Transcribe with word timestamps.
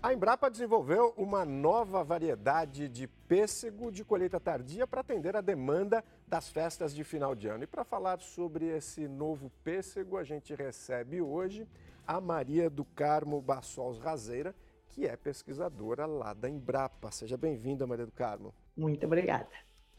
A 0.00 0.12
Embrapa 0.12 0.48
desenvolveu 0.48 1.12
uma 1.16 1.44
nova 1.44 2.04
variedade 2.04 2.88
de 2.88 3.08
pêssego 3.08 3.90
de 3.90 4.04
colheita 4.04 4.38
tardia 4.38 4.86
para 4.86 5.00
atender 5.00 5.36
a 5.36 5.40
demanda 5.40 6.04
das 6.24 6.48
festas 6.48 6.94
de 6.94 7.02
final 7.02 7.34
de 7.34 7.48
ano. 7.48 7.64
E 7.64 7.66
para 7.66 7.82
falar 7.82 8.20
sobre 8.20 8.66
esse 8.66 9.08
novo 9.08 9.50
pêssego, 9.64 10.16
a 10.16 10.22
gente 10.22 10.54
recebe 10.54 11.20
hoje 11.20 11.66
a 12.06 12.20
Maria 12.20 12.70
do 12.70 12.84
Carmo 12.84 13.40
Bassols 13.40 13.98
Razeira, 13.98 14.54
que 14.88 15.04
é 15.04 15.16
pesquisadora 15.16 16.06
lá 16.06 16.32
da 16.32 16.48
Embrapa. 16.48 17.10
Seja 17.10 17.36
bem-vinda, 17.36 17.84
Maria 17.84 18.06
do 18.06 18.12
Carmo. 18.12 18.54
Muito 18.76 19.04
obrigada. 19.04 19.48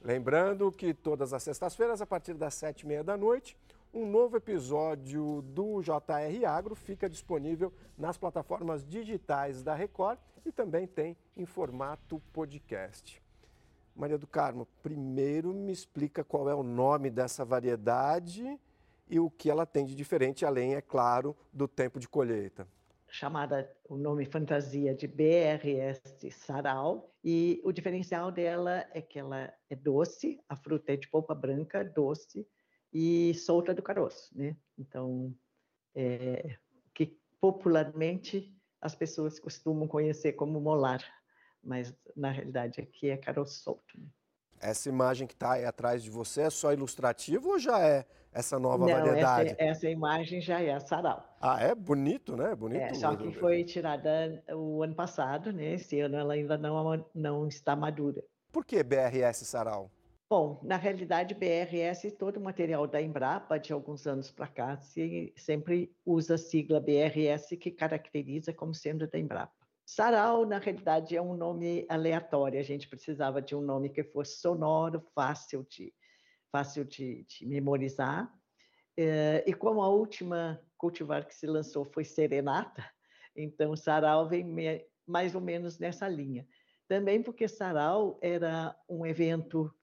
Lembrando 0.01 0.71
que 0.71 0.93
todas 0.93 1.33
as 1.33 1.43
sextas-feiras, 1.43 2.01
a 2.01 2.07
partir 2.07 2.35
das 2.35 2.53
sete 2.53 2.83
e 2.83 2.87
meia 2.87 3.03
da 3.03 3.17
noite, 3.17 3.57
um 3.93 4.05
novo 4.05 4.37
episódio 4.37 5.41
do 5.41 5.81
JR 5.81 6.45
Agro 6.47 6.75
fica 6.75 7.09
disponível 7.09 7.73
nas 7.97 8.17
plataformas 8.17 8.85
digitais 8.85 9.63
da 9.63 9.73
Record 9.73 10.19
e 10.45 10.51
também 10.51 10.87
tem 10.87 11.17
em 11.35 11.45
formato 11.45 12.21
podcast. 12.31 13.21
Maria 13.95 14.17
do 14.17 14.27
Carmo, 14.27 14.67
primeiro 14.81 15.53
me 15.53 15.71
explica 15.71 16.23
qual 16.23 16.49
é 16.49 16.55
o 16.55 16.63
nome 16.63 17.09
dessa 17.09 17.43
variedade 17.43 18.57
e 19.09 19.19
o 19.19 19.29
que 19.29 19.49
ela 19.49 19.65
tem 19.65 19.85
de 19.85 19.95
diferente, 19.95 20.45
além, 20.45 20.75
é 20.75 20.81
claro, 20.81 21.35
do 21.51 21.67
tempo 21.67 21.99
de 21.99 22.07
colheita. 22.07 22.67
Chamada 23.07 23.69
o 23.89 23.97
nome 23.97 24.23
fantasia 24.23 24.93
de 24.93 25.07
BRS 25.07 26.29
Sarau, 26.31 27.11
e 27.23 27.59
o 27.65 27.71
diferencial 27.71 28.31
dela 28.31 28.85
é 28.93 29.01
que 29.01 29.17
ela 29.17 29.51
é 29.67 29.75
doce, 29.75 30.39
a 30.47 30.55
fruta 30.55 30.93
é 30.93 30.95
de 30.95 31.09
polpa 31.09 31.33
branca, 31.33 31.83
doce, 31.83 32.47
e 32.93 33.33
solta 33.35 33.73
do 33.73 33.81
caroço, 33.81 34.29
né? 34.35 34.55
Então, 34.77 35.33
é, 35.95 36.57
que 36.93 37.17
popularmente 37.39 38.55
as 38.81 38.95
pessoas 38.95 39.39
costumam 39.39 39.87
conhecer 39.87 40.33
como 40.33 40.59
molar, 40.59 41.03
mas 41.63 41.93
na 42.15 42.31
realidade 42.31 42.81
aqui 42.81 43.09
é 43.09 43.17
caroço 43.17 43.61
solto. 43.61 43.99
Né? 43.99 44.07
Essa 44.61 44.89
imagem 44.89 45.27
que 45.27 45.33
está 45.33 45.53
aí 45.53 45.65
atrás 45.65 46.03
de 46.03 46.09
você 46.09 46.41
é 46.41 46.49
só 46.49 46.73
ilustrativa 46.73 47.47
ou 47.47 47.59
já 47.59 47.79
é 47.79 48.05
essa 48.31 48.59
nova 48.59 48.85
Não, 48.85 48.93
variedade? 48.93 49.51
Essa, 49.51 49.63
essa 49.63 49.89
imagem 49.89 50.41
já 50.41 50.61
é 50.61 50.73
a 50.73 50.79
sarau. 50.79 51.23
Ah, 51.41 51.61
é 51.61 51.73
bonito, 51.73 52.35
né? 52.35 52.53
Bonito. 52.55 52.81
É, 52.81 52.93
só 52.93 53.15
que 53.15 53.31
foi 53.33 53.63
tirada 53.63 54.43
o 54.49 54.83
ano 54.83 54.93
passado, 54.93 55.51
né? 55.51 55.73
Esse 55.73 55.99
ano 56.01 56.17
ela 56.17 56.33
ainda 56.33 56.57
não, 56.57 57.05
não 57.15 57.47
está 57.47 57.75
madura. 57.75 58.23
Por 58.51 58.65
que 58.65 58.83
BRS 58.83 59.45
sarau? 59.45 59.89
Bom, 60.29 60.61
na 60.63 60.77
realidade, 60.77 61.33
BRS, 61.33 62.11
todo 62.11 62.37
o 62.37 62.43
material 62.43 62.85
da 62.85 63.01
Embrapa, 63.01 63.57
de 63.57 63.73
alguns 63.73 64.05
anos 64.05 64.29
para 64.29 64.47
cá, 64.47 64.77
se, 64.77 65.33
sempre 65.35 65.91
usa 66.05 66.35
a 66.35 66.37
sigla 66.37 66.79
BRS, 66.79 67.57
que 67.57 67.71
caracteriza 67.71 68.53
como 68.53 68.71
sendo 68.71 69.07
da 69.07 69.17
Embrapa. 69.17 69.51
Sarau, 69.83 70.45
na 70.45 70.59
realidade, 70.59 71.17
é 71.17 71.21
um 71.21 71.35
nome 71.35 71.83
aleatório, 71.89 72.59
a 72.59 72.63
gente 72.63 72.87
precisava 72.87 73.41
de 73.41 73.55
um 73.55 73.61
nome 73.61 73.89
que 73.89 74.03
fosse 74.03 74.37
sonoro, 74.39 75.01
fácil 75.15 75.65
de, 75.67 75.91
fácil 76.51 76.85
de, 76.85 77.25
de 77.27 77.47
memorizar. 77.47 78.31
É, 78.95 79.43
e 79.47 79.53
como 79.55 79.81
a 79.81 79.89
última 79.89 80.61
cultivar 80.77 81.25
que 81.25 81.33
se 81.33 81.47
lançou 81.47 81.85
foi 81.85 82.05
Serenata, 82.05 82.87
então 83.35 83.75
Sarau 83.75 84.29
vem 84.29 84.43
me, 84.43 84.85
mais 85.07 85.33
ou 85.33 85.41
menos 85.41 85.79
nessa 85.79 86.07
linha. 86.07 86.47
Também 86.87 87.23
porque 87.23 87.47
Sarau 87.47 88.19
era 88.21 88.75
um 88.87 89.07
evento 89.07 89.73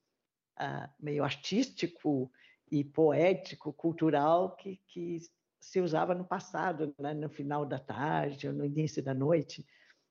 uh, 0.61 0.89
meio 1.01 1.25
artístico 1.25 2.31
e 2.71 2.83
poético, 2.83 3.73
cultural, 3.73 4.57
que, 4.57 4.81
que 4.89 5.21
se 5.61 5.81
usava 5.81 6.15
no 6.15 6.25
passado, 6.25 6.95
né? 6.99 7.15
no 7.15 7.29
final 7.29 7.65
da 7.65 7.79
tarde 7.79 8.49
ou 8.49 8.55
no 8.55 8.65
início 8.65 9.03
da 9.03 9.15
noite. 9.15 9.67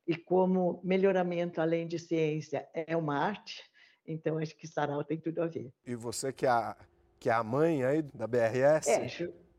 E 0.07 0.15
como 0.15 0.79
melhoramento, 0.83 1.59
além 1.59 1.87
de 1.87 1.97
ciência, 1.97 2.67
é 2.73 2.95
uma 2.95 3.17
arte, 3.17 3.63
então 4.05 4.37
acho 4.37 4.55
que 4.55 4.67
sarau 4.67 5.03
tem 5.03 5.19
tudo 5.19 5.41
a 5.41 5.47
ver. 5.47 5.73
E 5.85 5.95
você 5.95 6.31
que 6.31 6.45
é 6.45 6.49
a, 6.49 6.77
que 7.19 7.29
é 7.29 7.33
a 7.33 7.43
mãe 7.43 7.83
aí 7.83 8.01
da 8.01 8.27
BRS? 8.27 8.87
É, 8.87 9.07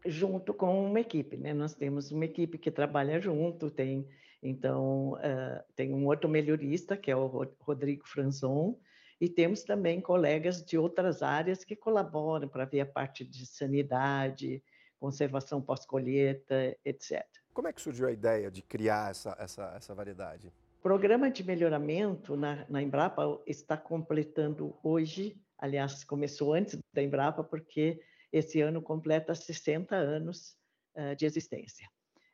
junto 0.04 0.54
com 0.54 0.86
uma 0.86 1.00
equipe, 1.00 1.36
né? 1.36 1.52
Nós 1.52 1.74
temos 1.74 2.12
uma 2.12 2.24
equipe 2.24 2.58
que 2.58 2.70
trabalha 2.70 3.20
junto, 3.20 3.70
tem 3.70 4.06
então 4.42 5.14
uh, 5.14 5.64
tem 5.74 5.92
um 5.92 6.06
outro 6.06 6.28
melhorista 6.28 6.96
que 6.96 7.10
é 7.10 7.16
o 7.16 7.26
Rodrigo 7.58 8.06
Franzon, 8.06 8.78
e 9.20 9.28
temos 9.28 9.62
também 9.62 10.00
colegas 10.00 10.64
de 10.64 10.76
outras 10.76 11.22
áreas 11.22 11.64
que 11.64 11.74
colaboram 11.74 12.48
para 12.48 12.64
ver 12.64 12.80
a 12.80 12.86
parte 12.86 13.24
de 13.24 13.46
sanidade, 13.46 14.62
conservação 14.98 15.60
pós-colheita, 15.62 16.76
etc. 16.84 17.24
Como 17.52 17.68
é 17.68 17.72
que 17.72 17.80
surgiu 17.80 18.06
a 18.06 18.12
ideia 18.12 18.50
de 18.50 18.62
criar 18.62 19.10
essa, 19.10 19.34
essa, 19.38 19.72
essa 19.76 19.94
variedade? 19.94 20.52
O 20.78 20.82
programa 20.82 21.30
de 21.30 21.42
melhoramento 21.42 22.36
na, 22.36 22.66
na 22.68 22.82
Embrapa 22.82 23.40
está 23.46 23.76
completando 23.76 24.76
hoje, 24.82 25.40
aliás, 25.58 26.04
começou 26.04 26.52
antes 26.52 26.78
da 26.92 27.02
Embrapa, 27.02 27.42
porque 27.42 28.00
esse 28.30 28.60
ano 28.60 28.82
completa 28.82 29.34
60 29.34 29.96
anos 29.96 30.56
uh, 30.94 31.16
de 31.16 31.24
existência. 31.24 31.88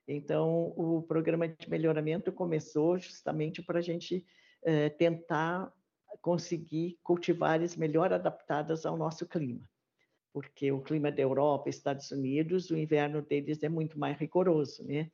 Então, 0.06 0.72
o 0.76 1.02
programa 1.02 1.46
de 1.46 1.70
melhoramento 1.70 2.32
começou 2.32 2.98
justamente 2.98 3.62
para 3.62 3.78
a 3.78 3.82
gente 3.82 4.26
uh, 4.64 4.96
tentar 4.98 5.72
conseguir 6.20 6.98
cultivares 7.02 7.76
melhor 7.76 8.12
adaptadas 8.12 8.84
ao 8.84 8.96
nosso 8.96 9.26
clima, 9.26 9.68
porque 10.32 10.70
o 10.70 10.80
clima 10.80 11.10
da 11.10 11.22
Europa, 11.22 11.68
Estados 11.68 12.10
Unidos, 12.10 12.70
o 12.70 12.76
inverno 12.76 13.22
deles 13.22 13.62
é 13.62 13.68
muito 13.68 13.98
mais 13.98 14.18
rigoroso, 14.18 14.84
né? 14.84 15.10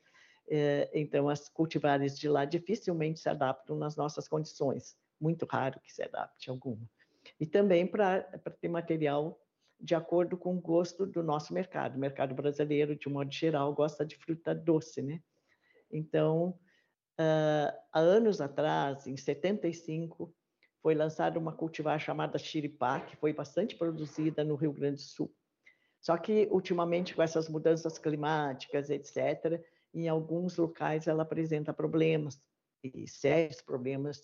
É, 0.50 0.90
então, 0.94 1.28
as 1.28 1.48
cultivares 1.48 2.18
de 2.18 2.28
lá 2.28 2.44
dificilmente 2.44 3.20
se 3.20 3.28
adaptam 3.28 3.76
nas 3.76 3.96
nossas 3.96 4.26
condições, 4.26 4.96
muito 5.20 5.44
raro 5.44 5.78
que 5.80 5.92
se 5.92 6.02
adapte 6.02 6.48
alguma. 6.48 6.88
E 7.38 7.46
também 7.46 7.86
para 7.86 8.22
ter 8.60 8.68
material 8.68 9.38
de 9.80 9.94
acordo 9.94 10.36
com 10.36 10.56
o 10.56 10.60
gosto 10.60 11.06
do 11.06 11.22
nosso 11.22 11.54
mercado. 11.54 11.96
O 11.96 12.00
mercado 12.00 12.34
brasileiro, 12.34 12.96
de 12.96 13.08
um 13.08 13.12
modo 13.12 13.32
geral, 13.32 13.72
gosta 13.74 14.04
de 14.04 14.16
fruta 14.16 14.54
doce, 14.54 15.02
né? 15.02 15.22
Então, 15.90 16.58
uh, 17.18 17.78
há 17.92 18.00
anos 18.00 18.40
atrás, 18.40 19.06
em 19.06 19.16
75, 19.16 20.34
foi 20.82 20.94
lançada 20.94 21.38
uma 21.38 21.52
cultivar 21.52 21.98
chamada 21.98 22.38
Xiripá, 22.38 23.00
que 23.00 23.16
foi 23.16 23.32
bastante 23.32 23.76
produzida 23.76 24.44
no 24.44 24.54
Rio 24.54 24.72
Grande 24.72 24.96
do 24.96 25.02
Sul. 25.02 25.34
Só 26.00 26.16
que, 26.16 26.48
ultimamente, 26.50 27.14
com 27.14 27.22
essas 27.22 27.48
mudanças 27.48 27.98
climáticas, 27.98 28.88
etc., 28.88 29.62
em 29.92 30.08
alguns 30.08 30.56
locais 30.56 31.06
ela 31.06 31.22
apresenta 31.22 31.72
problemas, 31.72 32.40
e 32.82 33.08
sérios 33.08 33.60
problemas 33.60 34.18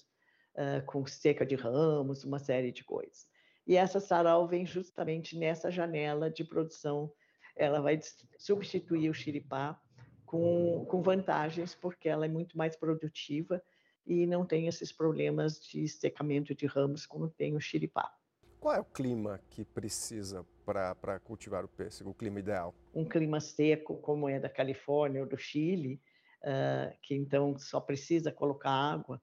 uh, 0.55 0.85
com 0.87 1.05
seca 1.07 1.45
de 1.45 1.57
ramos, 1.57 2.23
uma 2.25 2.39
série 2.39 2.71
de 2.71 2.85
coisas. 2.85 3.27
E 3.67 3.77
essa 3.77 3.99
sarau 3.99 4.47
vem 4.47 4.65
justamente 4.65 5.37
nessa 5.37 5.71
janela 5.71 6.31
de 6.31 6.45
produção. 6.45 7.13
Ela 7.57 7.81
vai 7.81 7.99
substituir 8.39 9.09
o 9.09 9.15
xiripá 9.15 9.81
com, 10.27 10.85
com 10.87 11.03
vantagens, 11.03 11.75
porque 11.75 12.09
ela 12.09 12.27
é 12.27 12.29
muito 12.29 12.57
mais 12.57 12.77
produtiva 12.77 13.63
e 14.07 14.27
não 14.27 14.45
tem 14.45 14.67
esses 14.67 14.93
problemas 14.93 15.61
de 15.61 15.89
secamento 15.89 16.55
de 16.55 16.67
ramos 16.67 17.07
como 17.07 17.29
tem 17.29 17.57
o 17.57 17.61
xiripá. 17.61 18.15
Qual 18.61 18.75
é 18.75 18.81
o 18.81 18.85
clima 18.85 19.41
que 19.51 19.65
precisa 19.65 20.45
para 20.65 21.21
cultivar 21.21 21.65
o 21.65 21.69
pêssego, 21.69 22.11
o 22.11 22.15
clima 22.15 22.41
ideal? 22.41 22.75
Um 22.95 23.05
clima 23.05 23.39
seco, 23.41 23.97
como 23.99 24.29
é 24.29 24.41
da 24.41 24.49
Califórnia 24.49 25.21
ou 25.21 25.29
do 25.29 25.37
Chile, 25.37 26.01
uh, 26.43 26.97
que 27.03 27.15
então 27.15 27.59
só 27.59 27.79
precisa 27.81 28.33
colocar 28.33 28.71
água. 28.71 29.21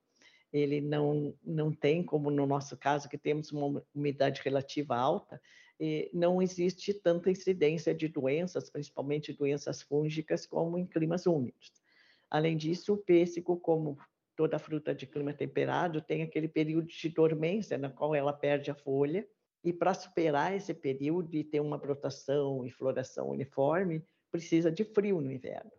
Ele 0.53 0.81
não, 0.81 1.33
não 1.43 1.71
tem, 1.71 2.03
como 2.03 2.29
no 2.29 2.45
nosso 2.45 2.77
caso, 2.77 3.09
que 3.09 3.17
temos 3.17 3.51
uma 3.51 3.83
umidade 3.95 4.41
relativa 4.43 4.95
alta, 4.95 5.41
não 6.13 6.41
existe 6.41 6.93
tanta 6.93 7.31
incidência 7.31 7.93
de 7.93 8.07
doenças, 8.07 8.69
principalmente 8.69 9.33
doenças 9.33 9.81
fúngicas, 9.81 10.45
como 10.45 10.77
em 10.77 10.85
climas 10.85 11.25
úmidos. 11.25 11.71
Além 12.29 12.55
disso, 12.55 12.93
o 12.93 12.97
pêssego, 12.97 13.57
como 13.57 13.97
toda 14.41 14.57
fruta 14.57 14.95
de 14.95 15.05
clima 15.05 15.31
temperado 15.31 16.01
tem 16.01 16.23
aquele 16.23 16.47
período 16.47 16.87
de 16.87 17.09
dormência 17.09 17.77
na 17.77 17.91
qual 17.91 18.15
ela 18.15 18.33
perde 18.33 18.71
a 18.71 18.73
folha, 18.73 19.23
e 19.63 19.71
para 19.71 19.93
superar 19.93 20.55
esse 20.55 20.73
período 20.73 21.35
e 21.35 21.43
ter 21.43 21.59
uma 21.59 21.77
brotação 21.77 22.65
e 22.65 22.71
floração 22.71 23.29
uniforme, 23.29 24.03
precisa 24.31 24.71
de 24.71 24.83
frio 24.83 25.21
no 25.21 25.31
inverno. 25.31 25.71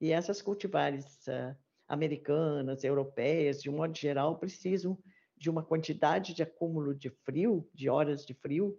E 0.00 0.12
essas 0.12 0.40
cultivares 0.40 1.26
uh, 1.26 1.56
americanas, 1.88 2.84
europeias, 2.84 3.60
de 3.60 3.68
um 3.68 3.78
modo 3.78 3.98
geral, 3.98 4.38
precisam 4.38 4.96
de 5.36 5.50
uma 5.50 5.64
quantidade 5.64 6.32
de 6.32 6.44
acúmulo 6.44 6.94
de 6.94 7.10
frio, 7.10 7.68
de 7.74 7.88
horas 7.88 8.24
de 8.24 8.34
frio, 8.34 8.78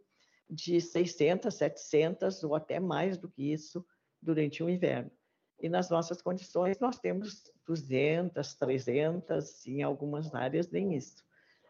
de 0.49 0.79
600, 0.79 1.53
700 1.53 2.43
ou 2.45 2.55
até 2.55 2.79
mais 2.79 3.17
do 3.17 3.29
que 3.29 3.51
isso 3.51 3.85
durante 4.21 4.63
o 4.63 4.69
inverno. 4.69 5.11
E 5.59 5.69
nas 5.69 5.89
nossas 5.89 6.21
condições, 6.21 6.79
nós 6.79 6.99
temos 6.99 7.51
200, 7.65 8.53
300, 8.55 9.67
em 9.67 9.83
algumas 9.83 10.33
áreas 10.33 10.69
nem 10.69 10.95
isso. 10.95 11.23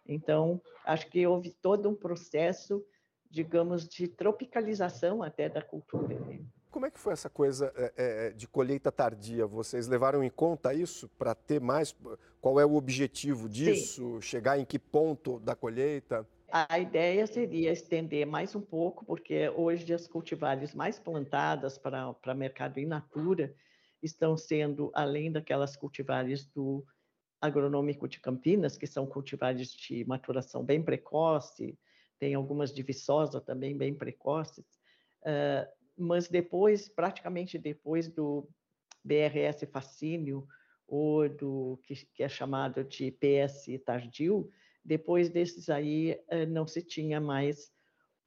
Então, 0.06 0.62
acho 0.86 1.10
que 1.10 1.26
houve 1.26 1.52
todo 1.62 1.90
um 1.90 1.96
processo, 1.96 2.86
digamos, 3.30 3.88
de 3.88 4.08
tropicalização 4.08 5.24
até 5.24 5.50
da 5.50 5.62
cultura. 5.62 6.20
Né? 6.20 6.40
como 6.78 6.86
é 6.86 6.92
que 6.92 7.00
foi 7.00 7.12
essa 7.12 7.28
coisa 7.28 7.74
é, 7.76 7.94
é, 7.98 8.30
de 8.34 8.48
colheita 8.48 8.92
tardia? 8.92 9.48
Vocês 9.48 9.88
levaram 9.88 10.24
em 10.24 10.30
conta 10.30 10.76
isso 10.76 11.10
para 11.18 11.34
ter 11.34 11.60
mais? 11.60 11.96
Qual 12.40 12.60
é 12.60 12.66
o 12.68 12.76
objetivo 12.76 13.50
disso? 13.50 14.14
Sim. 14.14 14.22
Chegar 14.22 14.60
em 14.60 14.64
que 14.64 14.78
ponto 14.78 15.40
da 15.40 15.56
colheita? 15.56 16.24
A 16.52 16.78
ideia 16.78 17.26
seria 17.26 17.72
estender 17.72 18.28
mais 18.28 18.56
um 18.56 18.62
pouco, 18.62 19.04
porque 19.06 19.50
hoje 19.50 19.92
as 19.92 20.08
cultivares 20.08 20.76
mais 20.76 21.00
plantadas 21.00 21.80
para, 21.80 22.14
para 22.14 22.36
mercado 22.36 22.78
in 22.78 22.86
natura 22.86 23.56
estão 24.02 24.38
sendo, 24.38 24.92
além 24.94 25.32
daquelas 25.32 25.76
cultivares 25.76 26.46
do 26.46 26.86
agronômico 27.40 28.08
de 28.08 28.20
Campinas, 28.20 28.78
que 28.78 28.88
são 28.88 29.06
cultivares 29.06 29.72
de 29.72 30.04
maturação 30.06 30.64
bem 30.64 30.82
precoce, 30.82 31.78
tem 32.20 32.34
algumas 32.34 32.74
de 32.74 32.82
viçosa 32.82 33.40
também 33.40 33.78
bem 33.78 33.94
precoces, 33.94 34.66
uh, 35.22 35.68
mas 35.96 36.28
depois, 36.28 36.90
praticamente 36.90 37.58
depois 37.58 38.08
do 38.08 38.48
BRS 39.04 39.66
fascínio, 39.68 40.48
ou 40.88 41.28
do 41.28 41.80
que, 41.84 41.96
que 42.14 42.24
é 42.24 42.30
chamado 42.30 42.84
de 42.84 43.12
PS 43.12 43.78
tardio, 43.86 44.50
depois 44.84 45.30
desses 45.30 45.70
aí, 45.70 46.20
uh, 46.32 46.48
não 46.48 46.66
se 46.66 46.82
tinha 46.82 47.20
mais 47.20 47.72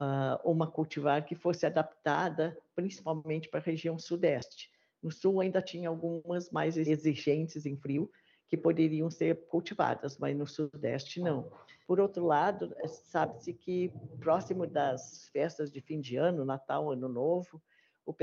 uh, 0.00 0.38
uma 0.44 0.70
cultivar 0.70 1.24
que 1.24 1.34
fosse 1.34 1.66
adaptada 1.66 2.56
principalmente 2.74 3.48
para 3.48 3.60
a 3.60 3.62
região 3.62 3.98
sudeste. 3.98 4.70
No 5.02 5.10
sul 5.10 5.40
ainda 5.40 5.62
tinha 5.62 5.88
algumas 5.88 6.50
mais 6.50 6.76
exigentes 6.76 7.66
em 7.66 7.76
frio, 7.76 8.10
que 8.50 8.56
poderiam 8.56 9.08
ser 9.08 9.46
cultivadas, 9.46 10.18
mas 10.18 10.36
no 10.36 10.44
Sudeste 10.44 11.20
não. 11.20 11.48
Por 11.86 12.00
outro 12.00 12.26
lado, 12.26 12.74
sabe-se 12.86 13.54
que 13.54 13.92
próximo 14.18 14.66
das 14.66 15.28
festas 15.32 15.70
de 15.70 15.80
fim 15.80 16.00
de 16.00 16.16
ano, 16.16 16.44
Natal, 16.44 16.90
Ano 16.90 17.08
Novo, 17.08 17.62
o, 18.04 18.10
uh, 18.10 18.16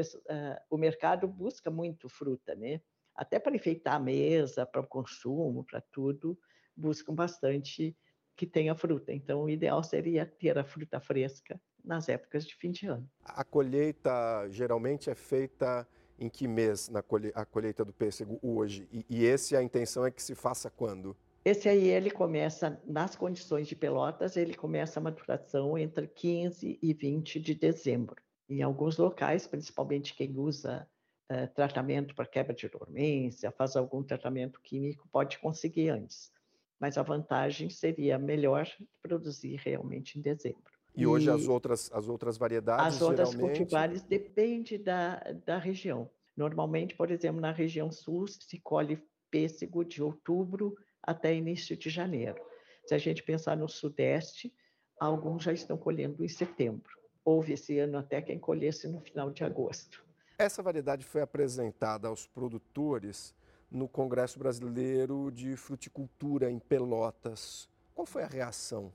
o 0.70 0.78
mercado 0.78 1.28
busca 1.28 1.72
muito 1.72 2.10
fruta, 2.10 2.54
né? 2.56 2.82
Até 3.16 3.40
para 3.40 3.56
enfeitar 3.56 3.96
a 3.96 4.00
mesa, 4.00 4.66
para 4.66 4.82
o 4.82 4.88
consumo, 4.88 5.64
para 5.64 5.82
tudo, 5.92 6.38
buscam 6.76 7.16
bastante 7.16 7.96
que 8.36 8.46
tenha 8.46 8.76
fruta. 8.76 9.14
Então, 9.14 9.44
o 9.44 9.50
ideal 9.50 9.82
seria 9.82 10.26
ter 10.26 10.58
a 10.58 10.64
fruta 10.64 11.00
fresca 11.00 11.60
nas 11.84 12.10
épocas 12.10 12.46
de 12.46 12.54
fim 12.56 12.70
de 12.70 12.86
ano. 12.86 13.10
A 13.24 13.44
colheita 13.44 14.48
geralmente 14.50 15.10
é 15.10 15.16
feita 15.16 15.88
em 16.20 16.30
que 16.30 16.48
mês 16.48 16.90
na 16.90 17.02
colhe 17.02 17.32
a 17.36 17.46
colheita 17.46 17.86
do 17.86 17.94
pêssego 17.94 18.40
hoje? 18.42 18.88
E, 18.92 19.06
e 19.10 19.26
esse 19.26 19.56
a 19.56 19.64
intenção 19.64 20.06
é 20.06 20.12
que 20.12 20.22
se 20.22 20.36
faça 20.36 20.70
quando? 20.70 21.16
Esse 21.44 21.70
aí 21.70 21.88
ele 21.88 22.12
começa 22.12 22.82
nas 22.86 23.16
condições 23.16 23.68
de 23.68 23.76
Pelotas, 23.76 24.36
ele 24.36 24.54
começa 24.54 25.00
a 25.00 25.04
maturação 25.04 25.78
entre 25.78 26.06
15 26.06 26.78
e 26.82 26.94
20 26.94 27.40
de 27.40 27.56
dezembro. 27.56 28.22
Em 28.50 28.62
alguns 28.62 28.98
locais, 28.98 29.48
principalmente 29.48 30.14
quem 30.14 30.38
usa 30.38 30.86
uh, 31.32 31.48
tratamento 31.54 32.14
para 32.14 32.26
quebra 32.26 32.54
de 32.54 32.68
dormência, 32.68 33.52
faz 33.52 33.76
algum 33.76 34.04
tratamento 34.04 34.60
químico, 34.62 35.08
pode 35.10 35.40
conseguir 35.40 35.90
antes. 35.90 36.32
Mas 36.80 36.98
a 36.98 37.02
vantagem 37.04 37.70
seria 37.70 38.20
melhor 38.20 38.68
produzir 39.02 39.56
realmente 39.56 40.20
em 40.20 40.22
dezembro. 40.22 40.77
E 40.98 41.06
hoje 41.06 41.30
as 41.30 41.48
outras, 41.48 41.92
as 41.94 42.08
outras 42.10 42.38
variedades, 42.38 42.96
As 42.96 43.02
outras 43.04 43.30
geralmente... 43.30 43.58
cultivares 43.60 44.02
depende 44.02 44.80
da, 44.80 45.18
da 45.46 45.60
região. 45.60 46.10
Normalmente, 46.36 46.96
por 46.96 47.12
exemplo, 47.12 47.40
na 47.40 47.52
região 47.52 47.92
sul 47.92 48.28
se 48.28 48.60
colhe 48.60 49.00
pêssego 49.30 49.86
de 49.86 50.02
outubro 50.02 50.76
até 51.04 51.36
início 51.36 51.78
de 51.78 51.90
janeiro. 51.92 52.42
Se 52.88 52.96
a 52.96 52.98
gente 52.98 53.22
pensar 53.22 53.56
no 53.56 53.70
sudeste, 53.70 54.52
alguns 55.00 55.44
já 55.44 55.54
estão 55.54 55.78
colhendo 55.78 56.24
em 56.26 56.28
setembro. 56.28 56.98
Houve 57.24 57.54
esse 57.54 57.78
ano 57.78 58.00
até 58.00 58.20
quem 58.20 58.40
colhesse 58.40 58.88
no 58.88 59.00
final 59.00 59.30
de 59.30 59.44
agosto. 59.44 60.04
Essa 60.40 60.64
variedade 60.64 61.06
foi 61.06 61.22
apresentada 61.22 62.08
aos 62.08 62.26
produtores 62.26 63.36
no 63.70 63.88
Congresso 63.88 64.40
Brasileiro 64.40 65.32
de 65.32 65.56
Fruticultura 65.58 66.50
em 66.50 66.58
Pelotas. 66.58 67.70
Qual 67.94 68.06
foi 68.06 68.24
a 68.24 68.28
reação 68.28 68.92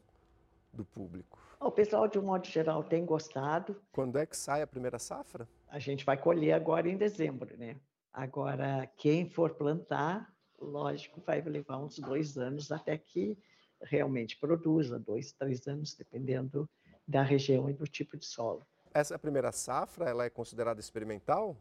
do 0.73 0.85
público? 0.85 1.42
O 1.65 1.71
pessoal, 1.71 2.09
de 2.09 2.19
um 2.19 2.23
modo 2.23 2.45
geral, 2.45 2.83
tem 2.83 3.07
gostado. 3.07 3.81
Quando 3.93 4.19
é 4.19 4.27
que 4.27 4.37
sai 4.37 4.63
a 4.63 4.67
primeira 4.67 4.99
safra? 4.99 5.49
A 5.69 5.79
gente 5.79 6.05
vai 6.05 6.17
colher 6.17 6.55
agora 6.55 6.89
em 6.89 6.97
dezembro, 6.97 7.57
né? 7.57 7.77
Agora, 8.13 8.91
quem 8.97 9.31
for 9.31 9.55
plantar, 9.55 10.29
lógico, 10.61 11.21
vai 11.25 11.41
levar 11.41 11.79
uns 11.79 12.01
dois 12.01 12.37
anos 12.37 12.73
até 12.73 12.99
que 12.99 13.39
realmente 13.81 14.37
produza, 14.39 14.99
dois, 14.99 15.33
três 15.33 15.65
anos, 15.69 15.95
dependendo 15.95 16.69
da 17.07 17.23
região 17.23 17.71
e 17.71 17.73
do 17.73 17.85
tipo 17.85 18.17
de 18.17 18.27
solo. 18.27 18.67
Essa 18.93 19.17
primeira 19.17 19.53
safra, 19.53 20.11
ela 20.11 20.25
é 20.25 20.31
considerada 20.31 20.81
experimental? 20.81 21.57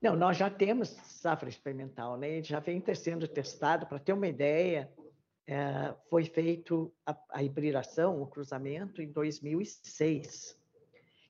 Não, 0.00 0.16
nós 0.16 0.36
já 0.36 0.50
temos 0.50 0.88
safra 0.88 1.48
experimental, 1.48 2.16
né? 2.16 2.42
Já 2.42 2.58
vem 2.58 2.82
sendo 2.96 3.28
testado, 3.28 3.86
para 3.86 4.00
ter 4.00 4.12
uma 4.12 4.26
ideia, 4.26 4.90
é, 5.46 5.94
foi 6.08 6.24
feito 6.24 6.92
a, 7.04 7.16
a, 7.30 7.42
hibridação, 7.42 8.22
o 8.22 8.26
cruzamento, 8.26 9.02
em 9.02 9.10
2006. 9.10 10.58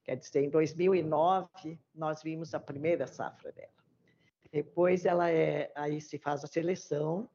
Quer 0.05 0.17
dizer, 0.17 0.45
em 0.45 0.51
2009, 0.51 1.79
nós 1.95 2.23
vimos 2.23 2.55
a 2.55 2.61
primeira 2.61 3.07
safra 3.07 3.53
dela. 3.53 3.73
Depois, 4.51 5.07
ela 5.07 5.31
é, 5.31 5.73
aí 5.75 6.01
se 6.01 6.19
faz 6.19 6.45
a 6.45 6.47
seleção 6.47 7.29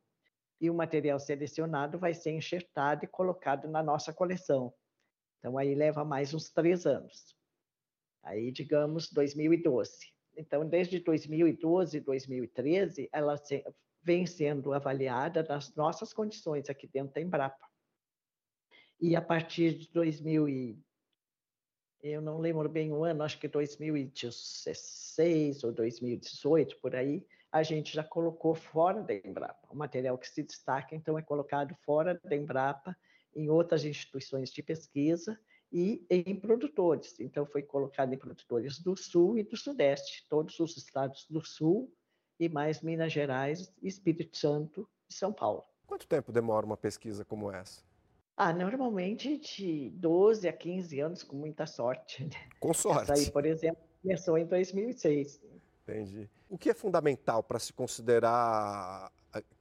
e 0.61 0.69
o 0.69 0.73
material 0.73 1.19
selecionado 1.19 1.97
vai 1.97 2.13
ser 2.13 2.31
enxertado 2.31 3.05
e 3.05 3.07
colocado 3.07 3.67
na 3.67 3.81
nossa 3.81 4.13
coleção. 4.13 4.73
Então, 5.39 5.57
aí 5.57 5.73
leva 5.73 6.03
mais 6.03 6.33
uns 6.33 6.49
três 6.49 6.85
anos. 6.85 7.35
Aí, 8.21 8.51
digamos, 8.51 9.11
2012. 9.11 10.11
Então, 10.35 10.67
desde 10.67 10.99
2012, 10.99 11.99
2013, 12.01 13.09
ela 13.11 13.35
vem 14.07 14.25
sendo 14.25 14.71
avaliada 14.71 15.43
nas 15.43 15.75
nossas 15.75 16.13
condições 16.13 16.69
aqui 16.69 16.87
dentro 16.87 17.13
da 17.13 17.19
Embrapa. 17.19 17.67
E 19.01 19.17
a 19.17 19.21
partir 19.21 19.77
de 19.77 19.91
2000 19.91 20.47
e, 20.47 20.79
eu 22.01 22.21
não 22.21 22.39
lembro 22.39 22.69
bem 22.69 22.93
o 22.93 23.03
ano, 23.03 23.23
acho 23.23 23.37
que 23.37 23.49
2016 23.49 25.65
ou 25.65 25.73
2018 25.73 26.79
por 26.79 26.95
aí, 26.95 27.27
a 27.51 27.61
gente 27.63 27.93
já 27.93 28.03
colocou 28.03 28.55
fora 28.55 29.03
da 29.03 29.13
Embrapa. 29.13 29.67
O 29.69 29.75
material 29.75 30.17
que 30.17 30.29
se 30.29 30.41
destaca, 30.41 30.95
então, 30.95 31.19
é 31.19 31.21
colocado 31.21 31.75
fora 31.83 32.17
da 32.23 32.33
Embrapa 32.33 32.95
em 33.35 33.49
outras 33.49 33.83
instituições 33.83 34.51
de 34.51 34.63
pesquisa 34.63 35.37
e 35.69 36.07
em 36.09 36.39
produtores. 36.39 37.19
Então, 37.19 37.45
foi 37.45 37.61
colocado 37.61 38.13
em 38.13 38.17
produtores 38.17 38.79
do 38.79 38.95
Sul 38.95 39.37
e 39.37 39.43
do 39.43 39.57
Sudeste, 39.57 40.25
todos 40.29 40.57
os 40.61 40.77
estados 40.77 41.25
do 41.29 41.43
Sul 41.43 41.93
e 42.39 42.47
mais 42.49 42.81
Minas 42.81 43.11
Gerais, 43.11 43.71
Espírito 43.81 44.37
Santo 44.37 44.87
e 45.09 45.13
São 45.13 45.33
Paulo. 45.33 45.63
Quanto 45.85 46.07
tempo 46.07 46.31
demora 46.31 46.65
uma 46.65 46.77
pesquisa 46.77 47.23
como 47.23 47.51
essa? 47.51 47.81
Ah, 48.35 48.53
normalmente 48.53 49.37
de 49.37 49.89
12 49.95 50.47
a 50.47 50.53
15 50.53 50.99
anos, 50.99 51.23
com 51.23 51.35
muita 51.35 51.65
sorte. 51.65 52.23
Né? 52.23 52.29
Com 52.59 52.73
sorte. 52.73 53.11
Essa 53.11 53.13
aí, 53.13 53.31
por 53.31 53.45
exemplo, 53.45 53.81
começou 54.01 54.37
em 54.37 54.45
2006. 54.45 55.41
Entendi. 55.83 56.29
O 56.49 56.57
que 56.57 56.69
é 56.69 56.73
fundamental 56.73 57.41
para 57.41 57.57
se 57.57 57.73
considerar 57.73 59.11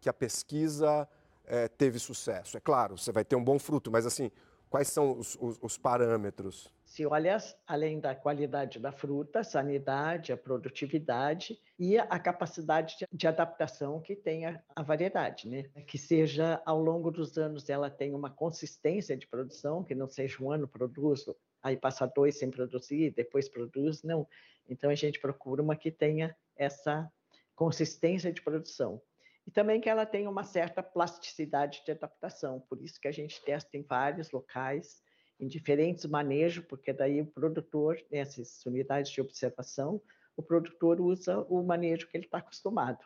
que 0.01 0.09
a 0.09 0.13
pesquisa 0.13 1.09
é, 1.45 1.69
teve 1.69 1.99
sucesso? 1.99 2.57
É 2.57 2.61
claro, 2.61 2.99
você 2.99 3.13
vai 3.13 3.25
ter 3.25 3.37
um 3.37 3.43
bom 3.43 3.59
fruto, 3.59 3.91
mas 3.91 4.05
assim, 4.05 4.31
quais 4.69 4.89
são 4.89 5.19
os, 5.19 5.37
os, 5.41 5.59
os 5.63 5.79
parâmetros? 5.79 6.71
se 6.97 7.05
olha 7.05 7.37
além 7.67 8.01
da 8.01 8.15
qualidade 8.15 8.79
da 8.79 8.91
fruta, 8.91 9.41
a 9.41 9.45
sanidade, 9.45 10.33
a 10.33 10.37
produtividade 10.37 11.61
e 11.79 11.99
a 11.99 12.19
capacidade 12.19 12.97
de 13.13 13.27
adaptação 13.27 14.01
que 14.01 14.17
tem 14.17 14.47
a, 14.47 14.63
a, 14.75 14.83
variedade, 14.83 15.47
né? 15.47 15.65
Que 15.87 15.99
seja 15.99 16.63
ao 16.65 16.81
longo 16.81 17.11
dos 17.11 17.37
anos 17.37 17.69
ela 17.69 17.91
tenha 17.91 18.17
uma 18.17 18.31
consistência 18.31 19.15
de 19.15 19.27
produção, 19.27 19.85
que 19.85 19.95
não 19.95 20.09
seja 20.09 20.43
um 20.43 20.51
ano 20.51 20.67
produz, 20.67 21.27
aí 21.63 21.77
passa 21.77 22.07
dois 22.07 22.39
sem 22.39 22.51
produzir, 22.51 23.13
depois 23.15 23.47
produz, 23.47 24.03
não. 24.03 24.27
Então 24.67 24.89
a 24.89 24.95
gente 24.95 25.21
procura 25.21 25.63
uma 25.63 25.77
que 25.77 25.91
tenha 25.91 26.35
essa 26.57 27.13
consistência 27.55 28.33
de 28.33 28.41
produção. 28.41 29.03
E 29.47 29.51
também 29.51 29.81
que 29.81 29.89
ela 29.89 30.05
tenha 30.05 30.29
uma 30.29 30.43
certa 30.43 30.83
plasticidade 30.83 31.83
de 31.85 31.93
adaptação, 31.93 32.61
por 32.69 32.83
isso 32.83 33.01
que 33.01 33.07
a 33.07 33.13
gente 33.13 33.43
testa 33.45 33.77
em 33.77 33.83
vários 33.83 34.31
locais 34.31 35.01
em 35.39 35.47
diferentes 35.47 36.05
manejos, 36.07 36.65
porque 36.65 36.93
daí 36.93 37.21
o 37.21 37.27
produtor, 37.27 37.99
nessas 38.11 38.65
unidades 38.65 39.11
de 39.11 39.21
observação, 39.21 40.03
o 40.37 40.43
produtor 40.43 41.01
usa 41.01 41.41
o 41.49 41.63
manejo 41.63 42.09
que 42.09 42.17
ele 42.17 42.25
está 42.25 42.39
acostumado. 42.39 43.05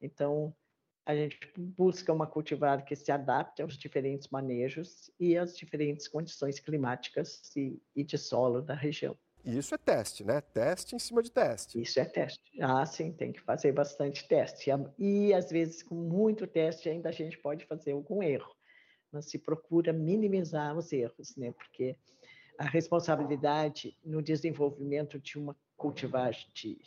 Então, 0.00 0.54
a 1.04 1.14
gente 1.14 1.38
busca 1.56 2.12
uma 2.12 2.26
cultivar 2.26 2.84
que 2.84 2.94
se 2.94 3.10
adapte 3.10 3.62
aos 3.62 3.76
diferentes 3.76 4.28
manejos 4.28 5.10
e 5.18 5.36
às 5.36 5.56
diferentes 5.56 6.06
condições 6.06 6.60
climáticas 6.60 7.40
e, 7.56 7.82
e 7.96 8.04
de 8.04 8.16
solo 8.16 8.60
da 8.62 8.74
região. 8.74 9.18
E 9.44 9.58
isso 9.58 9.74
é 9.74 9.78
teste, 9.78 10.24
né? 10.24 10.40
Teste 10.40 10.94
em 10.94 10.98
cima 10.98 11.22
de 11.22 11.30
teste. 11.30 11.80
Isso 11.80 11.98
é 11.98 12.04
teste. 12.04 12.42
Ah, 12.60 12.84
sim, 12.84 13.12
tem 13.12 13.32
que 13.32 13.40
fazer 13.40 13.72
bastante 13.72 14.26
teste. 14.28 14.70
E, 14.98 15.32
às 15.32 15.50
vezes, 15.50 15.82
com 15.82 15.94
muito 15.94 16.46
teste, 16.46 16.88
ainda 16.88 17.08
a 17.08 17.12
gente 17.12 17.38
pode 17.38 17.64
fazer 17.64 17.92
algum 17.92 18.22
erro 18.22 18.54
mas 19.12 19.26
se 19.26 19.38
procura 19.38 19.92
minimizar 19.92 20.76
os 20.76 20.92
erros, 20.92 21.36
né? 21.36 21.52
Porque 21.52 21.96
a 22.58 22.64
responsabilidade 22.64 23.96
no 24.04 24.22
desenvolvimento 24.22 25.18
de 25.18 25.38
uma 25.38 25.56
cultivar 25.76 26.32
de, 26.54 26.78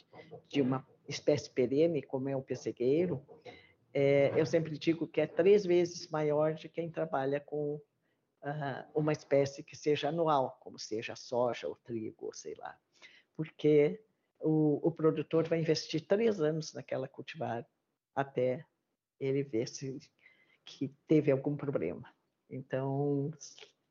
de 0.47 0.61
uma 0.61 0.87
espécie 1.09 1.49
perene, 1.49 2.01
como 2.01 2.29
é 2.29 2.35
o 2.35 2.41
pessegueiro, 2.41 3.21
é, 3.93 4.31
eu 4.35 4.45
sempre 4.45 4.77
digo 4.77 5.07
que 5.07 5.19
é 5.19 5.27
três 5.27 5.65
vezes 5.65 6.07
maior 6.09 6.53
de 6.53 6.69
quem 6.69 6.89
trabalha 6.89 7.39
com 7.39 7.81
uh, 8.43 8.89
uma 8.93 9.11
espécie 9.11 9.63
que 9.63 9.75
seja 9.75 10.09
anual, 10.09 10.57
como 10.59 10.77
seja 10.77 11.13
a 11.13 11.15
soja, 11.15 11.67
o 11.67 11.75
trigo, 11.75 12.27
ou 12.27 12.33
sei 12.33 12.53
lá. 12.55 12.77
Porque 13.35 14.03
o, 14.39 14.87
o 14.87 14.91
produtor 14.91 15.47
vai 15.47 15.59
investir 15.59 16.05
três 16.05 16.39
anos 16.39 16.73
naquela 16.73 17.07
cultivar 17.07 17.65
até 18.13 18.65
ele 19.19 19.43
ver 19.43 19.67
se 19.67 19.99
que 20.65 20.93
teve 21.07 21.31
algum 21.31 21.55
problema. 21.55 22.13
Então, 22.49 23.31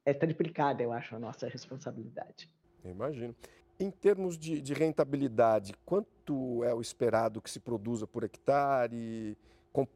é 0.05 0.15
triplicada, 0.15 0.83
eu 0.83 0.93
acho, 0.93 1.17
a 1.17 1.19
nossa 1.19 1.49
responsabilidade. 1.49 2.49
Imagino. 2.85 3.35
Em 3.79 3.91
termos 3.91 4.39
de, 4.39 4.61
de, 4.61 4.75
rentabilidade, 4.75 5.75
quanto 5.85 6.63
é 6.65 6.73
o 6.73 6.81
esperado 6.81 7.43
que 7.43 7.51
se 7.51 7.59
produza 7.59 8.07
por 8.07 8.23
hectare, 8.23 9.37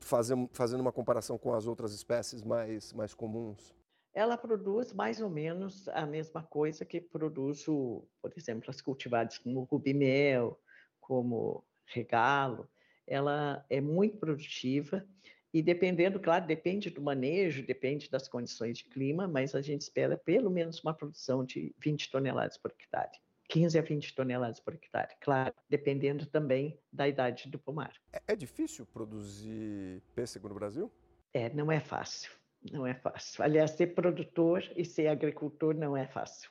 fazendo, 0.01 0.49
fazendo 0.53 0.81
uma 0.81 0.93
comparação 0.93 1.39
com 1.39 1.55
as 1.55 1.67
outras 1.67 1.93
espécies 1.93 2.43
mais, 2.43 2.93
mais 2.93 3.15
comuns? 3.15 3.75
Ela 4.17 4.39
produz 4.39 4.95
mais 4.95 5.21
ou 5.21 5.29
menos 5.29 5.87
a 5.89 6.07
mesma 6.07 6.43
coisa 6.43 6.87
que 6.87 7.03
produz, 7.03 7.69
o, 7.69 8.03
por 8.23 8.33
exemplo, 8.35 8.71
as 8.71 8.81
cultivadas 8.81 9.37
como 9.37 9.65
rubimel, 9.65 10.59
como 10.99 11.63
regalo. 11.85 12.67
Ela 13.07 13.63
é 13.69 13.79
muito 13.79 14.17
produtiva 14.17 15.07
e 15.53 15.61
dependendo, 15.61 16.19
claro, 16.19 16.47
depende 16.47 16.89
do 16.89 17.03
manejo, 17.03 17.63
depende 17.67 18.09
das 18.09 18.27
condições 18.27 18.79
de 18.79 18.85
clima, 18.85 19.29
mas 19.29 19.55
a 19.55 19.61
gente 19.61 19.83
espera 19.83 20.17
pelo 20.17 20.49
menos 20.49 20.83
uma 20.83 20.95
produção 20.95 21.45
de 21.45 21.75
20 21.79 22.11
toneladas 22.11 22.57
por 22.57 22.71
hectare. 22.71 23.21
15 23.51 23.79
a 23.79 23.83
20 23.83 24.15
toneladas 24.15 24.61
por 24.61 24.73
hectare, 24.73 25.15
claro, 25.21 25.55
dependendo 25.69 26.25
também 26.25 26.81
da 26.91 27.07
idade 27.07 27.51
do 27.51 27.59
pomar. 27.59 27.93
É, 28.15 28.23
é 28.29 28.35
difícil 28.35 28.87
produzir 28.87 30.03
pêssego 30.15 30.49
no 30.49 30.55
Brasil? 30.55 30.91
É, 31.35 31.51
não 31.51 31.71
é 31.71 31.81
fácil, 31.81 32.33
não 32.73 32.87
é 32.87 32.95
fácil. 32.95 33.43
Aliás, 33.43 33.73
ser 33.73 33.89
produtor 33.89 34.65
e 34.77 34.85
ser 34.85 35.09
agricultor 35.09 35.75
não 35.75 35.97
é 35.97 36.07
fácil, 36.07 36.51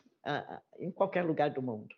em 0.79 0.91
qualquer 0.91 1.23
lugar 1.23 1.49
do 1.49 1.61
mundo. 1.61 1.93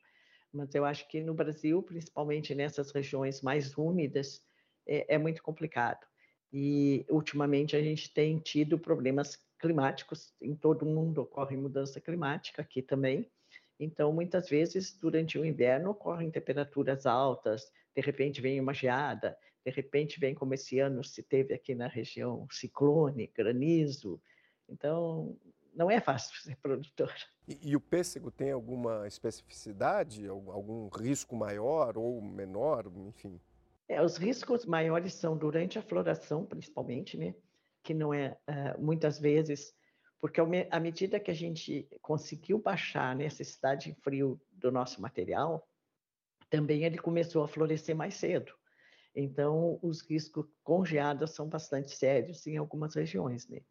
Mas 0.53 0.74
eu 0.74 0.86
acho 0.86 1.07
que 1.07 1.21
no 1.21 1.33
Brasil, 1.33 1.83
principalmente 1.83 2.55
nessas 2.55 2.91
regiões 2.91 3.41
mais 3.41 3.77
úmidas, 3.77 4.41
é, 4.88 5.15
é 5.15 5.17
muito 5.17 5.43
complicado. 5.43 6.05
E 6.51 7.05
ultimamente 7.09 7.75
a 7.75 7.81
gente 7.81 8.13
tem 8.13 8.39
tido 8.39 8.79
problemas 8.79 9.38
climáticos, 9.59 10.33
em 10.41 10.55
todo 10.55 10.83
o 10.83 10.86
mundo 10.86 11.21
ocorre 11.21 11.57
mudança 11.57 12.00
climática, 12.00 12.62
aqui 12.62 12.81
também. 12.81 13.29
Então, 13.79 14.12
muitas 14.12 14.50
vezes, 14.50 14.97
durante 15.00 15.38
o 15.38 15.45
inverno, 15.45 15.91
ocorrem 15.91 16.31
temperaturas 16.31 17.05
altas, 17.05 17.71
de 17.95 18.01
repente 18.01 18.41
vem 18.41 18.59
uma 18.59 18.74
geada, 18.74 19.38
de 19.67 19.71
repente 19.71 20.17
vem, 20.17 20.33
como 20.33 20.53
esse 20.53 20.79
ano 20.79 21.03
se 21.03 21.21
teve 21.21 21.53
aqui 21.53 21.75
na 21.75 21.88
região, 21.88 22.47
ciclone, 22.50 23.27
granizo. 23.36 24.17
Então, 24.69 25.38
não 25.75 25.91
é 25.91 26.00
fácil 26.00 26.33
ser 26.39 26.55
produtor. 26.55 27.13
E, 27.45 27.71
e, 27.71 27.75
o 27.75 27.81
pêssego 27.81 28.31
tem 28.31 28.51
alguma 28.51 29.05
especificidade, 29.05 30.25
algum 30.25 30.88
risco 30.88 31.36
maior 31.36 31.97
ou 31.97 32.21
menor, 32.21 32.89
enfim? 33.09 33.41
É, 33.89 34.01
os 34.01 34.15
riscos 34.15 34.65
maiores 34.65 35.13
são 35.13 35.38
durante 35.38 35.77
a 35.77 35.81
floração, 35.81 36.45
principalmente, 36.45 37.17
né? 37.17 37.36
Que 37.83 37.93
não 37.93 38.13
é 38.13 38.38
uh, 38.47 38.81
muitas 38.81 39.19
vezes, 39.19 39.75
porque 40.21 40.39
à 40.71 40.79
medida 40.79 41.19
que 41.19 41.31
a 41.31 41.36
gente 41.36 41.89
conseguiu 42.01 42.57
baixar 42.57 43.12
a 43.12 43.15
necessidade 43.15 43.91
de 43.91 44.01
frio 44.01 44.39
do 44.53 44.71
nosso 44.71 45.01
material, 45.01 45.67
também 46.50 46.86
ele 46.86 46.97
começou 46.97 47.43
a 47.43 47.47
florescer 47.50 47.93
mais 47.93 48.15
cedo. 48.15 48.53
Então, 49.19 49.79
os 49.81 50.01
riscos 50.01 50.45
com 50.63 50.86
geadas 50.86 51.31
são 51.31 51.50
bastante 51.50 51.89
sérios 51.89 52.45
em 52.45 52.55
algumas 52.55 52.93
regiões, 52.93 53.47
né? 53.47 53.62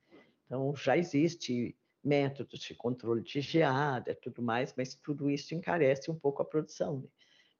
Então, 0.44 0.74
já 0.74 0.98
existe 0.98 1.78
métodos 2.02 2.58
de 2.58 2.74
controle 2.74 3.22
de 3.22 3.40
geada 3.40 4.10
e 4.10 4.14
tudo 4.16 4.42
mais, 4.42 4.74
mas 4.76 4.96
tudo 4.96 5.30
isso 5.30 5.54
encarece 5.54 6.10
um 6.10 6.18
pouco 6.18 6.42
a 6.42 6.44
produção, 6.44 7.00
né? 7.00 7.08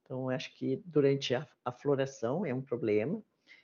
Então, 0.02 0.28
acho 0.28 0.52
que 0.57 0.83
durante 0.85 1.33
a, 1.33 1.49
a 1.64 1.71
floração 1.71 2.45
é 2.45 2.52
um 2.52 2.61
problema, 2.61 3.23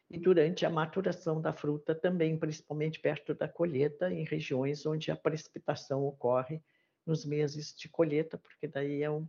e 0.09 0.19
durante 0.19 0.65
a 0.65 0.71
maturação 0.71 1.41
da 1.41 1.53
fruta 1.53 1.93
também, 1.93 2.39
principalmente 2.39 3.01
perto 3.01 3.35
da 3.35 3.49
colheita, 3.49 4.13
em 4.13 4.25
regiões 4.25 4.87
onde 4.87 5.11
a 5.11 5.17
precipitação 5.17 6.05
ocorre 6.05 6.63
nos 7.05 7.25
meses 7.25 7.75
de 7.75 7.89
colheita, 7.89 8.39
porque 8.39 8.69
daí 8.69 9.03
é, 9.03 9.11
um, 9.11 9.27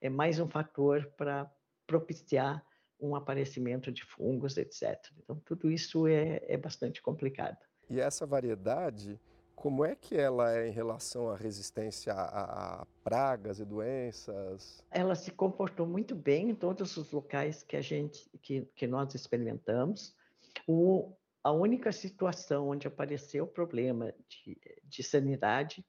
é 0.00 0.08
mais 0.08 0.40
um 0.40 0.48
fator 0.48 1.06
para 1.16 1.48
propiciar 1.86 2.64
um 3.02 3.14
aparecimento 3.16 3.90
de 3.90 4.04
fungos, 4.04 4.56
etc. 4.56 4.98
Então, 5.18 5.36
tudo 5.44 5.70
isso 5.70 6.06
é, 6.06 6.40
é 6.46 6.56
bastante 6.56 7.02
complicado. 7.02 7.58
E 7.90 8.00
essa 8.00 8.24
variedade 8.24 9.20
como 9.62 9.84
é 9.84 9.94
que 9.94 10.16
ela 10.16 10.52
é 10.52 10.66
em 10.66 10.72
relação 10.72 11.30
à 11.30 11.36
resistência 11.36 12.12
a, 12.12 12.80
a, 12.80 12.86
pragas 13.04 13.60
e 13.60 13.64
doenças? 13.64 14.84
Ela 14.90 15.14
se 15.14 15.30
comportou 15.30 15.86
muito 15.86 16.16
bem 16.16 16.50
em 16.50 16.54
todos 16.54 16.96
os 16.96 17.12
locais 17.12 17.62
que 17.62 17.76
a 17.76 17.80
gente 17.80 18.28
que, 18.42 18.62
que 18.74 18.88
nós 18.88 19.14
experimentamos. 19.14 20.16
O, 20.66 21.14
a 21.44 21.52
única 21.52 21.92
situação 21.92 22.70
onde 22.70 22.88
apareceu 22.88 23.46
problema 23.46 24.12
de, 24.28 24.58
de 24.82 25.02
sanidade 25.04 25.86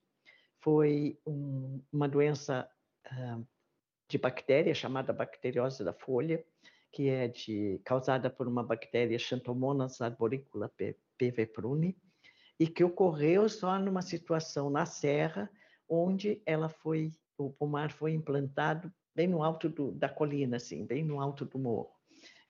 foi 0.60 1.20
um, 1.26 1.82
uma 1.92 2.08
doença 2.08 2.70
uh, 3.08 3.48
de 4.08 4.20
bactéria 4.20 4.76
chamada 4.76 5.12
bacteriose 5.12 5.84
da 5.84 5.94
folha, 5.94 6.46
que 6.94 7.10
é 7.10 7.28
de, 7.28 7.82
causada 7.84 8.30
por 8.30 8.48
uma 8.48 8.64
bactéria 8.64 9.18
Xanthomonas 9.18 10.00
arboricula 10.00 10.72
PV 11.18 11.48
pruni 11.48 11.98
e 12.60 12.68
que 12.68 12.84
ocorreu 12.84 13.50
só 13.50 13.80
numa 13.80 14.04
situação 14.04 14.70
na 14.70 14.86
serra, 14.86 15.50
onde 15.90 16.42
ela 16.46 16.70
foi, 16.70 17.12
o 17.36 17.52
pomar 17.52 17.92
foi 17.92 18.14
implantado 18.14 18.94
bem 19.16 19.28
no 19.28 19.44
alto 19.44 19.68
do, 19.68 19.92
da 19.92 20.08
colina, 20.08 20.58
assim, 20.58 20.86
bem 20.86 21.04
no 21.04 21.20
alto 21.20 21.46
do 21.46 21.58
morro. 21.58 21.92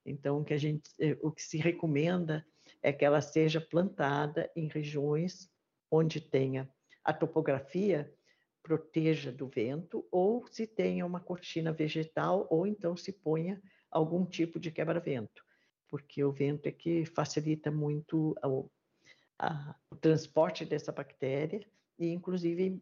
Então, 0.05 0.41
o 0.41 0.43
que, 0.43 0.53
a 0.53 0.57
gente, 0.57 0.89
eh, 0.99 1.17
o 1.21 1.31
que 1.31 1.41
se 1.41 1.57
recomenda 1.57 2.45
é 2.81 2.91
que 2.91 3.05
ela 3.05 3.21
seja 3.21 3.61
plantada 3.61 4.51
em 4.55 4.67
regiões 4.67 5.49
onde 5.89 6.19
tenha 6.19 6.69
a 7.01 7.13
topografia 7.13 8.13
proteja 8.61 9.31
do 9.31 9.47
vento, 9.47 10.05
ou 10.11 10.45
se 10.47 10.67
tenha 10.67 11.05
uma 11.05 11.19
cortina 11.19 11.71
vegetal, 11.71 12.47
ou 12.49 12.67
então 12.67 12.95
se 12.95 13.11
ponha 13.11 13.61
algum 13.93 14.25
tipo 14.25 14.59
de 14.59 14.71
quebra-vento, 14.71 15.43
porque 15.87 16.23
o 16.23 16.31
vento 16.31 16.67
é 16.67 16.71
que 16.71 17.05
facilita 17.05 17.71
muito 17.71 18.35
a, 18.41 19.75
o 19.91 19.95
transporte 19.95 20.65
dessa 20.65 20.91
bactéria 20.91 21.65
e, 21.97 22.11
inclusive, 22.11 22.81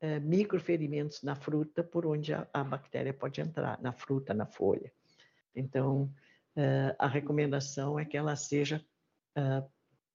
é, 0.00 0.20
microferimentos 0.20 1.22
na 1.22 1.34
fruta 1.34 1.82
por 1.82 2.06
onde 2.06 2.34
a, 2.34 2.46
a, 2.52 2.62
bactéria 2.62 3.12
pode 3.12 3.40
entrar, 3.40 3.80
na 3.80 3.92
fruta, 3.92 4.34
na 4.34 4.46
folha. 4.46 4.92
Então, 5.54 6.12
é, 6.56 6.94
a 6.98 7.06
recomendação 7.06 7.98
é 7.98 8.04
que 8.04 8.16
ela 8.16 8.36
seja 8.36 8.84
é, 9.36 9.64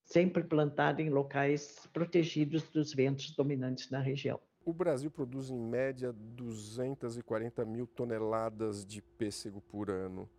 sempre 0.05 0.43
plantada 0.43 1.01
em 1.01 1.09
locais 1.09 1.87
protegidos 1.91 2.69
dos 2.69 2.93
ventos 2.93 3.35
dominantes 3.35 3.89
na 3.89 3.99
região. 3.99 4.39
O 4.69 4.73
Brasil 4.73 5.09
produz, 5.09 5.49
em 5.49 5.57
média, 5.57 6.13
240 6.13 7.65
mil 7.65 7.87
toneladas 7.87 8.85
de 8.85 9.01
pêssego 9.01 9.59
por 9.61 9.89
ano. 9.89 10.29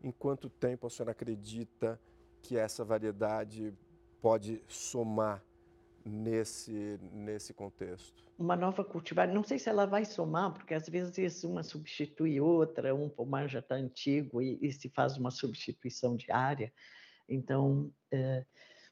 Em 0.00 0.12
quanto 0.12 0.48
tempo 0.48 0.86
a 0.86 0.90
senhora 0.90 1.10
acredita 1.10 2.00
que 2.40 2.56
essa 2.56 2.84
variedade 2.84 3.74
pode 4.22 4.62
somar 4.68 5.44
nesse, 6.04 7.00
nesse 7.12 7.52
contexto? 7.52 8.24
Uma 8.38 8.54
nova 8.54 8.84
cultivar, 8.84 9.26
não 9.26 9.42
sei 9.42 9.58
se 9.58 9.68
ela 9.68 9.86
vai 9.86 10.04
somar, 10.04 10.52
porque 10.52 10.72
às 10.72 10.88
vezes 10.88 11.42
uma 11.42 11.64
substitui 11.64 12.40
outra, 12.40 12.94
um 12.94 13.08
pomar 13.08 13.48
já 13.48 13.58
está 13.58 13.74
antigo 13.74 14.40
e, 14.40 14.56
e, 14.62 14.70
se 14.72 14.88
faz 14.88 15.16
uma 15.16 15.32
substituição 15.32 16.14
diária. 16.14 16.72
Então, 17.28 17.92
é, 18.12 18.46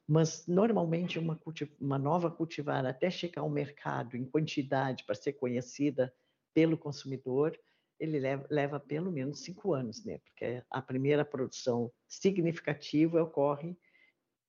mas 0.09 0.47
normalmente 0.47 1.19
uma, 1.19 1.39
uma 1.79 1.99
nova 1.99 2.31
cultivar, 2.31 2.87
até 2.87 3.11
chegar 3.11 3.43
ao 3.43 3.51
mercado 3.51 4.17
em 4.17 4.25
quantidade 4.25 5.05
para 5.05 5.15
ser 5.15 5.35
conhecida 5.35 6.13
pelo 6.55 6.79
consumidor, 6.79 7.59
ele 8.01 8.19
leva, 8.19 8.47
leva 8.49 8.81
pelo 8.81 9.13
menos 9.13 9.41
cinco 9.41 9.75
anos, 9.75 10.03
né? 10.07 10.19
Porque 10.21 10.63
a 10.71 10.81
primeira 10.81 11.27
produção 11.27 11.93
significativa 12.09 13.23
ocorre 13.23 13.77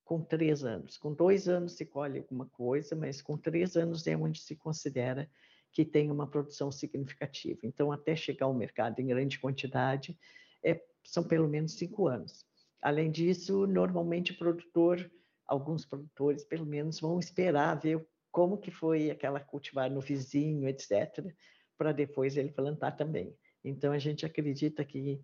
com 0.06 0.24
três 0.24 0.64
anos. 0.64 0.98
Com 0.98 1.14
dois 1.14 1.50
anos 1.50 1.74
se 1.74 1.86
colhe 1.86 2.20
alguma 2.20 2.46
coisa, 2.46 2.96
mas 2.96 3.22
com 3.22 3.38
três 3.38 3.76
anos 3.76 4.08
é 4.08 4.16
onde 4.16 4.40
se 4.40 4.56
considera 4.56 5.30
que 5.74 5.84
tem 5.84 6.10
uma 6.10 6.26
produção 6.26 6.72
significativa. 6.72 7.60
Então, 7.64 7.92
até 7.92 8.16
chegar 8.16 8.46
ao 8.46 8.54
mercado 8.54 9.00
em 9.00 9.08
grande 9.08 9.38
quantidade, 9.38 10.18
é, 10.64 10.82
são 11.04 11.24
pelo 11.24 11.50
menos 11.50 11.74
cinco 11.74 12.08
anos. 12.08 12.46
Além 12.82 13.12
disso, 13.12 13.68
normalmente 13.68 14.32
o 14.32 14.38
produtor, 14.38 15.12
alguns 15.50 15.86
produtores, 15.86 16.46
pelo 16.46 16.66
menos, 16.66 17.00
vão 17.00 17.20
esperar 17.20 17.80
ver 17.80 18.08
como 18.32 18.58
que 18.58 18.72
foi 18.72 19.10
aquela 19.10 19.40
cultivar 19.40 19.90
no 19.90 20.00
vizinho, 20.00 20.68
etc., 20.70 21.34
para 21.78 21.92
depois 21.92 22.38
ele 22.38 22.52
plantar 22.52 22.92
também. 22.92 23.36
Então, 23.64 23.92
a 23.92 23.98
gente 23.98 24.26
acredita 24.26 24.86
que 24.86 25.22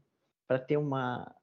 para 0.48 0.58
ter 0.60 0.78
uma, 0.78 1.34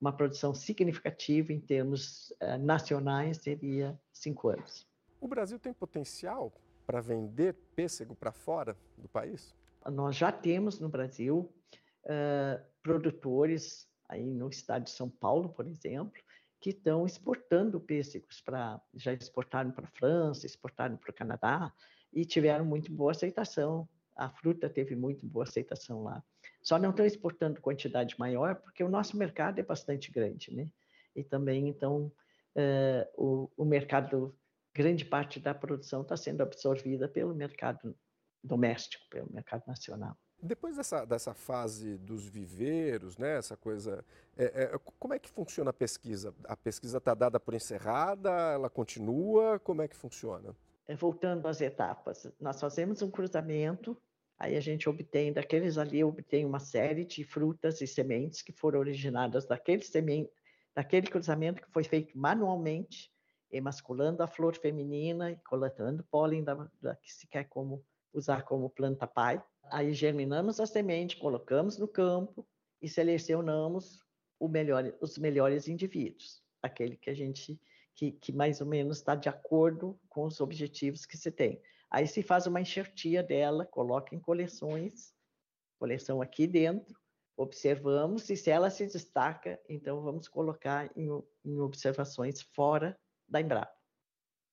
uma 0.00 0.12
produção 0.12 0.54
significativa 0.54 1.52
em 1.52 1.60
termos 1.60 2.30
uh, 2.42 2.58
nacionais, 2.58 3.38
seria 3.38 3.98
cinco 4.12 4.48
anos. 4.48 4.86
O 5.20 5.28
Brasil 5.28 5.58
tem 5.58 5.72
potencial 5.72 6.52
para 6.86 7.00
vender 7.00 7.54
pêssego 7.74 8.14
para 8.14 8.32
fora 8.32 8.76
do 8.96 9.08
país? 9.08 9.54
Nós 9.86 10.16
já 10.16 10.32
temos 10.32 10.80
no 10.80 10.88
Brasil 10.88 11.52
uh, 12.04 12.62
produtores, 12.82 13.88
aí 14.08 14.24
no 14.24 14.48
estado 14.48 14.84
de 14.84 14.90
São 14.90 15.08
Paulo, 15.08 15.48
por 15.50 15.66
exemplo, 15.66 16.20
que 16.62 16.70
estão 16.70 17.04
exportando 17.04 17.80
pêssegos 17.80 18.40
para 18.40 18.80
já 18.94 19.12
exportaram 19.12 19.72
para 19.72 19.86
a 19.86 19.90
França, 19.90 20.46
exportaram 20.46 20.96
para 20.96 21.10
o 21.10 21.14
Canadá 21.14 21.72
e 22.12 22.24
tiveram 22.24 22.64
muito 22.64 22.92
boa 22.92 23.10
aceitação. 23.10 23.88
A 24.16 24.30
fruta 24.30 24.70
teve 24.70 24.94
muito 24.94 25.26
boa 25.26 25.42
aceitação 25.42 26.04
lá. 26.04 26.22
Só 26.62 26.78
não 26.78 26.90
estão 26.90 27.04
exportando 27.04 27.60
quantidade 27.60 28.14
maior 28.16 28.54
porque 28.54 28.84
o 28.84 28.88
nosso 28.88 29.16
mercado 29.16 29.58
é 29.58 29.62
bastante 29.64 30.12
grande, 30.12 30.54
né? 30.54 30.70
E 31.16 31.24
também 31.24 31.68
então 31.68 32.12
uh, 32.54 33.06
o, 33.16 33.50
o 33.56 33.64
mercado 33.64 34.32
grande 34.72 35.04
parte 35.04 35.40
da 35.40 35.52
produção 35.52 36.02
está 36.02 36.16
sendo 36.16 36.42
absorvida 36.42 37.08
pelo 37.08 37.34
mercado 37.34 37.96
doméstico, 38.42 39.04
pelo 39.10 39.32
mercado 39.32 39.64
nacional. 39.66 40.16
Depois 40.44 40.76
dessa, 40.76 41.04
dessa 41.04 41.32
fase 41.32 41.96
dos 41.98 42.26
viveiros, 42.26 43.16
né, 43.16 43.38
essa 43.38 43.56
coisa, 43.56 44.04
é, 44.36 44.64
é, 44.64 44.78
como 44.98 45.14
é 45.14 45.18
que 45.20 45.30
funciona 45.30 45.70
a 45.70 45.72
pesquisa? 45.72 46.34
A 46.44 46.56
pesquisa 46.56 46.98
está 46.98 47.14
dada 47.14 47.38
por 47.38 47.54
encerrada, 47.54 48.28
ela 48.52 48.68
continua, 48.68 49.60
como 49.60 49.82
é 49.82 49.86
que 49.86 49.94
funciona? 49.94 50.52
É, 50.88 50.96
voltando 50.96 51.46
às 51.46 51.60
etapas, 51.60 52.26
nós 52.40 52.60
fazemos 52.60 53.02
um 53.02 53.10
cruzamento, 53.10 53.96
aí 54.36 54.56
a 54.56 54.60
gente 54.60 54.88
obtém, 54.88 55.32
daqueles 55.32 55.78
ali, 55.78 56.02
obtém 56.02 56.44
uma 56.44 56.58
série 56.58 57.04
de 57.04 57.22
frutas 57.22 57.80
e 57.80 57.86
sementes 57.86 58.42
que 58.42 58.50
foram 58.50 58.80
originadas 58.80 59.46
daquele, 59.46 59.84
semente, 59.84 60.32
daquele 60.74 61.06
cruzamento 61.06 61.62
que 61.62 61.70
foi 61.70 61.84
feito 61.84 62.18
manualmente, 62.18 63.12
emasculando 63.48 64.24
a 64.24 64.26
flor 64.26 64.56
feminina 64.56 65.30
e 65.30 65.36
coletando 65.36 66.02
pólen 66.10 66.42
da, 66.42 66.68
da 66.80 66.96
que 66.96 67.12
se 67.12 67.28
quer 67.28 67.44
como 67.44 67.84
usar 68.12 68.42
como 68.42 68.70
planta 68.70 69.06
pai. 69.06 69.42
Aí 69.70 69.92
germinamos 69.92 70.60
a 70.60 70.66
semente, 70.66 71.16
colocamos 71.16 71.78
no 71.78 71.88
campo 71.88 72.46
e 72.80 72.88
selecionamos 72.88 73.98
melhor, 74.40 74.92
os 75.00 75.18
melhores 75.18 75.68
indivíduos, 75.68 76.42
aquele 76.62 76.96
que 76.96 77.10
a 77.10 77.14
gente 77.14 77.60
que, 77.94 78.12
que 78.12 78.32
mais 78.32 78.60
ou 78.60 78.66
menos 78.66 78.98
está 78.98 79.14
de 79.14 79.28
acordo 79.28 79.98
com 80.08 80.24
os 80.24 80.40
objetivos 80.40 81.04
que 81.04 81.16
se 81.16 81.30
tem. 81.30 81.60
Aí 81.90 82.06
se 82.06 82.22
faz 82.22 82.46
uma 82.46 82.60
enxertia 82.60 83.22
dela, 83.22 83.66
coloca 83.66 84.14
em 84.14 84.18
coleções, 84.18 85.14
coleção 85.78 86.22
aqui 86.22 86.46
dentro, 86.46 86.98
observamos 87.36 88.28
e 88.30 88.36
se 88.36 88.50
ela 88.50 88.70
se 88.70 88.86
destaca, 88.86 89.60
então 89.68 90.00
vamos 90.00 90.26
colocar 90.26 90.90
em, 90.96 91.08
em 91.44 91.58
observações 91.58 92.40
fora 92.40 92.98
da 93.28 93.40
Embrapa. 93.40 93.81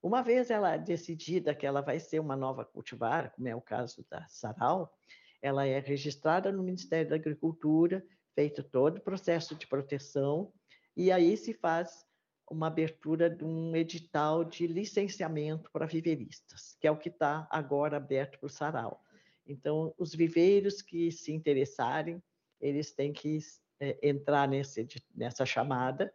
Uma 0.01 0.21
vez 0.21 0.49
ela 0.49 0.77
decidida 0.77 1.53
que 1.53 1.65
ela 1.65 1.81
vai 1.81 1.99
ser 1.99 2.19
uma 2.19 2.35
nova 2.35 2.63
cultivar, 2.63 3.31
como 3.31 3.47
é 3.47 3.55
o 3.55 3.61
caso 3.61 4.05
da 4.09 4.25
Sarau, 4.27 4.93
ela 5.41 5.65
é 5.65 5.79
registrada 5.79 6.51
no 6.51 6.63
Ministério 6.63 7.09
da 7.09 7.15
Agricultura, 7.15 8.05
feito 8.33 8.63
todo 8.63 8.97
o 8.97 9.01
processo 9.01 9.55
de 9.55 9.67
proteção, 9.67 10.53
e 10.95 11.11
aí 11.11 11.35
se 11.35 11.53
faz 11.53 12.05
uma 12.49 12.67
abertura 12.67 13.29
de 13.29 13.43
um 13.43 13.75
edital 13.75 14.43
de 14.43 14.65
licenciamento 14.67 15.69
para 15.71 15.85
viveiristas, 15.85 16.75
que 16.79 16.87
é 16.87 16.91
o 16.91 16.97
que 16.97 17.09
está 17.09 17.47
agora 17.51 17.97
aberto 17.97 18.39
para 18.39 18.47
o 18.47 18.49
Sarau. 18.49 19.03
Então, 19.45 19.93
os 19.97 20.13
viveiros 20.15 20.81
que 20.81 21.11
se 21.11 21.31
interessarem, 21.31 22.21
eles 22.59 22.91
têm 22.91 23.13
que 23.13 23.39
é, 23.79 23.97
entrar 24.01 24.47
nesse, 24.47 24.87
nessa 25.15 25.45
chamada 25.45 26.11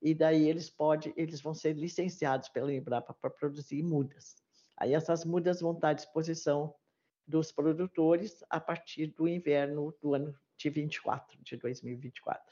e 0.00 0.14
daí 0.14 0.48
eles 0.48 0.70
podem, 0.70 1.12
eles 1.16 1.40
vão 1.40 1.54
ser 1.54 1.74
licenciados 1.74 2.48
pela 2.48 2.72
Embrapa 2.72 3.14
para 3.14 3.30
produzir 3.30 3.82
mudas. 3.82 4.36
Aí 4.76 4.94
essas 4.94 5.24
mudas 5.24 5.60
vão 5.60 5.72
estar 5.72 5.90
à 5.90 5.92
disposição 5.92 6.74
dos 7.26 7.52
produtores 7.52 8.42
a 8.48 8.58
partir 8.58 9.08
do 9.08 9.28
inverno 9.28 9.94
do 10.00 10.14
ano 10.14 10.34
de 10.56 10.70
24, 10.70 11.38
de 11.42 11.56
2024. 11.56 12.42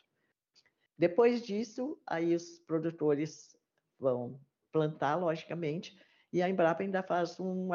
Depois 0.96 1.42
disso, 1.42 2.00
aí 2.06 2.34
os 2.34 2.58
produtores 2.60 3.56
vão 3.98 4.38
plantar, 4.70 5.16
logicamente, 5.16 5.98
e 6.32 6.42
a 6.42 6.48
Embrapa 6.48 6.82
ainda 6.82 7.02
faz 7.02 7.40
um 7.40 7.70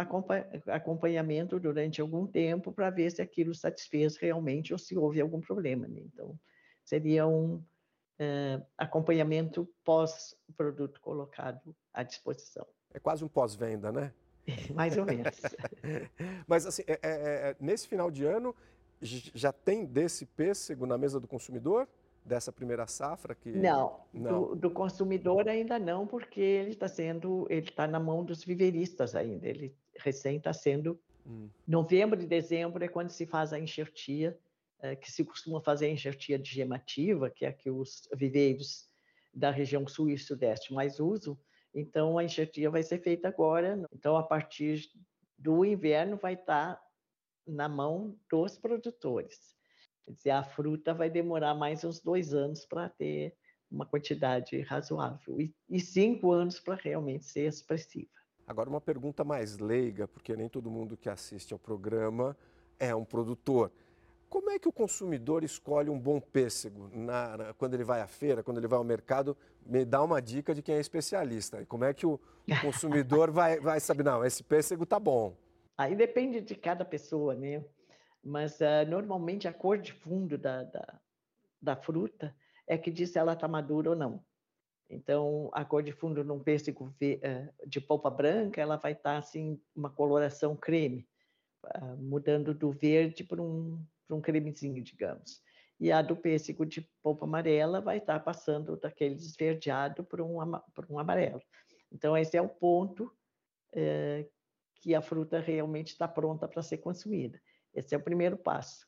acompanhamento 0.67 1.59
durante 1.59 1.99
algum 1.99 2.27
tempo 2.27 2.71
para 2.71 2.91
ver 2.91 3.11
se 3.11 3.21
aquilo 3.21 3.55
satisfez 3.55 4.15
realmente 4.17 4.71
ou 4.71 4.77
se 4.77 4.95
houve 4.95 5.19
algum 5.19 5.41
problema. 5.41 5.87
Né? 5.87 6.01
Então, 6.01 6.39
seria 6.83 7.25
um, 7.25 7.63
uh, 8.19 8.65
acompanhamento 8.77 9.67
pós 9.83 10.35
o 10.47 10.53
produto 10.53 10.99
colocado 11.01 11.75
à 11.93 12.03
disposição. 12.03 12.65
É 12.93 12.99
quase 12.99 13.23
um 13.23 13.27
pós-venda, 13.27 13.91
né? 13.91 14.13
Mais 14.73 14.97
ou 14.97 15.05
menos. 15.05 15.41
Mas, 16.47 16.65
assim, 16.65 16.83
é, 16.87 16.93
é, 16.93 16.99
é, 17.03 17.55
nesse 17.59 17.87
final 17.87 18.11
de 18.11 18.25
ano, 18.25 18.55
já 19.01 19.51
tem 19.51 19.85
desse 19.85 20.25
pêssego 20.25 20.85
na 20.85 20.97
mesa 20.97 21.19
do 21.19 21.27
consumidor? 21.27 21.87
Dessa 22.25 22.53
primeira 22.53 22.87
safra 22.87 23.35
que 23.35 23.51
não, 23.51 23.99
não. 24.13 24.47
Do, 24.47 24.55
do 24.55 24.71
consumidor 24.71 25.49
ainda 25.49 25.77
não, 25.77 26.07
porque 26.07 26.39
ele 26.39 26.69
está 26.69 26.87
sendo, 26.87 27.45
ele 27.49 27.67
está 27.67 27.85
na 27.85 27.99
mão 27.99 28.23
dos 28.23 28.45
viveiristas 28.45 29.13
ainda. 29.13 29.45
Ele 29.45 29.75
recém 29.97 30.37
está 30.37 30.53
sendo 30.53 30.97
hum. 31.27 31.49
novembro 31.67 32.21
e 32.21 32.25
dezembro 32.25 32.81
é 32.81 32.87
quando 32.87 33.09
se 33.09 33.25
faz 33.25 33.51
a 33.51 33.59
enxertia 33.59 34.39
é, 34.83 34.97
que 34.97 35.09
se 35.09 35.23
costuma 35.23 35.61
fazer 35.61 35.85
a 35.85 35.91
enxertia 35.91 36.37
digemativa, 36.37 37.29
que 37.29 37.45
é 37.45 37.47
a 37.47 37.53
que 37.53 37.71
os 37.71 38.07
viveiros 38.13 38.89
da 39.33 39.49
região 39.49 39.87
sul 39.87 40.09
e 40.09 40.17
sudeste 40.17 40.73
mais 40.73 40.99
usam, 40.99 41.39
então 41.73 42.17
a 42.17 42.23
enxertia 42.23 42.69
vai 42.69 42.83
ser 42.83 42.99
feita 43.01 43.29
agora. 43.29 43.81
Então, 43.93 44.17
a 44.17 44.21
partir 44.21 44.83
do 45.37 45.63
inverno, 45.63 46.17
vai 46.17 46.33
estar 46.33 46.79
na 47.47 47.69
mão 47.69 48.19
dos 48.29 48.57
produtores. 48.57 49.55
Quer 50.05 50.11
dizer, 50.11 50.29
a 50.31 50.43
fruta 50.43 50.93
vai 50.93 51.09
demorar 51.09 51.55
mais 51.55 51.85
uns 51.85 52.01
dois 52.01 52.33
anos 52.33 52.65
para 52.65 52.89
ter 52.89 53.35
uma 53.71 53.85
quantidade 53.85 54.61
razoável 54.61 55.39
e, 55.39 55.55
e 55.69 55.79
cinco 55.79 56.31
anos 56.31 56.59
para 56.59 56.75
realmente 56.75 57.25
ser 57.25 57.47
expressiva. 57.47 58.11
Agora, 58.45 58.69
uma 58.69 58.81
pergunta 58.81 59.23
mais 59.23 59.57
leiga, 59.57 60.07
porque 60.09 60.35
nem 60.35 60.49
todo 60.49 60.69
mundo 60.69 60.97
que 60.97 61.07
assiste 61.07 61.53
ao 61.53 61.59
programa 61.59 62.37
é 62.77 62.93
um 62.93 63.05
produtor. 63.05 63.71
Como 64.33 64.49
é 64.49 64.57
que 64.57 64.67
o 64.67 64.71
consumidor 64.71 65.43
escolhe 65.43 65.91
um 65.91 65.99
bom 65.99 66.19
pêssego 66.19 66.89
na, 66.91 67.37
na, 67.37 67.53
quando 67.53 67.75
ele 67.75 67.83
vai 67.83 68.01
à 68.01 68.07
feira, 68.07 68.41
quando 68.41 68.57
ele 68.57 68.65
vai 68.65 68.79
ao 68.79 68.83
mercado? 68.83 69.37
Me 69.63 69.85
dá 69.85 70.01
uma 70.01 70.19
dica 70.19 70.55
de 70.55 70.63
quem 70.63 70.73
é 70.73 70.79
especialista. 70.79 71.63
Como 71.67 71.83
é 71.83 71.93
que 71.93 72.03
o, 72.03 72.19
consumidor 72.63 73.29
vai, 73.29 73.59
vai 73.59 73.79
saber, 73.79 74.01
não, 74.01 74.25
esse 74.25 74.43
pêssego 74.43 74.87
tá 74.87 74.99
bom? 74.99 75.37
Aí 75.77 75.95
depende 75.95 76.41
de 76.41 76.55
cada 76.55 76.83
pessoa, 76.83 77.35
né? 77.35 77.63
Mas 78.23 78.59
uh, 78.59 78.89
normalmente 78.89 79.47
a 79.47 79.53
cor 79.53 79.77
de 79.77 79.93
fundo 79.93 80.35
da, 80.35 80.63
da, 80.63 80.99
da 81.61 81.75
fruta 81.75 82.35
é 82.65 82.75
que 82.75 82.89
diz 82.89 83.11
se 83.11 83.19
ela 83.19 83.33
está 83.33 83.47
madura 83.47 83.91
ou 83.91 83.95
não. 83.95 84.19
Então, 84.89 85.51
a 85.53 85.63
cor 85.63 85.83
de 85.83 85.91
fundo 85.91 86.23
num 86.23 86.39
pêssego 86.39 86.85
uh, 86.85 87.67
de 87.67 87.79
polpa 87.79 88.09
branca, 88.09 88.59
ela 88.59 88.77
vai 88.77 88.93
estar 88.93 89.11
tá, 89.11 89.17
assim, 89.19 89.61
uma 89.75 89.91
coloração 89.91 90.55
creme, 90.55 91.07
uh, 91.65 91.95
mudando 91.97 92.51
do 92.51 92.71
verde 92.71 93.23
para 93.23 93.39
um 93.39 93.79
para 94.13 94.15
um 94.15 94.21
cremezinho, 94.21 94.83
digamos. 94.83 95.41
E 95.79 95.91
a 95.91 96.01
do 96.01 96.15
pêssego 96.15 96.65
de 96.65 96.81
polpa 97.01 97.25
amarela 97.25 97.81
vai 97.81 97.97
estar 97.97 98.19
passando 98.19 98.77
daquele 98.77 99.15
esverdeado 99.15 100.03
para 100.03 100.23
um, 100.23 100.37
um 100.89 100.99
amarelo. 100.99 101.41
Então, 101.91 102.15
esse 102.15 102.37
é 102.37 102.41
o 102.41 102.47
ponto 102.47 103.11
é, 103.73 104.27
que 104.75 104.93
a 104.93 105.01
fruta 105.01 105.39
realmente 105.39 105.87
está 105.87 106.07
pronta 106.07 106.47
para 106.47 106.61
ser 106.61 106.77
consumida. 106.77 107.41
Esse 107.73 107.95
é 107.95 107.97
o 107.97 108.03
primeiro 108.03 108.37
passo. 108.37 108.87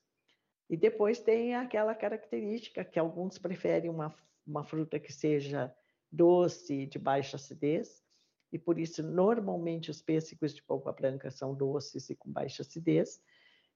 E 0.70 0.78
depois 0.78 1.20
tem 1.20 1.56
aquela 1.56 1.94
característica 1.96 2.86
que 2.86 3.00
alguns 3.00 3.38
preferem 3.38 3.90
uma, 3.90 4.16
uma 4.46 4.64
fruta 4.64 5.00
que 5.00 5.12
seja 5.12 5.74
doce, 6.12 6.86
de 6.86 6.98
baixa 6.98 7.36
acidez, 7.36 8.04
e 8.52 8.60
por 8.60 8.80
isso 8.80 9.04
normalmente 9.04 9.92
os 9.92 10.02
pêssegos 10.02 10.54
de 10.54 10.64
polpa 10.64 10.92
branca 10.94 11.30
são 11.30 11.54
doces 11.54 12.10
e 12.10 12.16
com 12.16 12.32
baixa 12.32 12.62
acidez, 12.62 13.20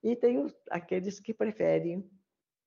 e 0.02 0.16
tem 0.16 0.38
os, 0.38 0.54
aqueles 0.70 1.20
que 1.20 1.34
preferem, 1.34 2.08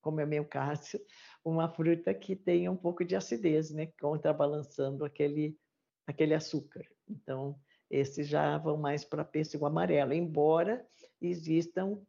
como 0.00 0.20
é 0.20 0.24
o 0.24 0.28
meu 0.28 0.44
caso, 0.44 0.98
uma 1.44 1.68
fruta 1.68 2.12
que 2.14 2.36
tenha 2.36 2.70
um 2.70 2.76
pouco 2.76 3.04
de 3.04 3.16
acidez, 3.16 3.70
né? 3.70 3.86
Contrabalançando 4.00 5.04
aquele, 5.04 5.58
aquele 6.06 6.34
açúcar. 6.34 6.86
Então, 7.08 7.58
esses 7.90 8.28
já 8.28 8.56
vão 8.58 8.76
mais 8.76 9.04
para 9.04 9.24
pêssego 9.24 9.66
amarelo, 9.66 10.12
embora 10.12 10.86
existam 11.20 12.00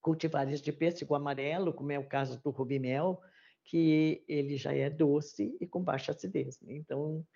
cultivares 0.00 0.62
de 0.62 0.72
pêssego 0.72 1.14
amarelo, 1.14 1.72
como 1.72 1.92
é 1.92 1.98
o 1.98 2.08
caso 2.08 2.40
do 2.42 2.50
rubimel, 2.50 3.20
que 3.64 4.24
ele 4.26 4.56
já 4.56 4.72
é 4.72 4.88
doce 4.88 5.56
e 5.60 5.66
com 5.66 5.82
baixa 5.82 6.12
acidez. 6.12 6.60
Né? 6.62 6.74
Então, 6.74 7.26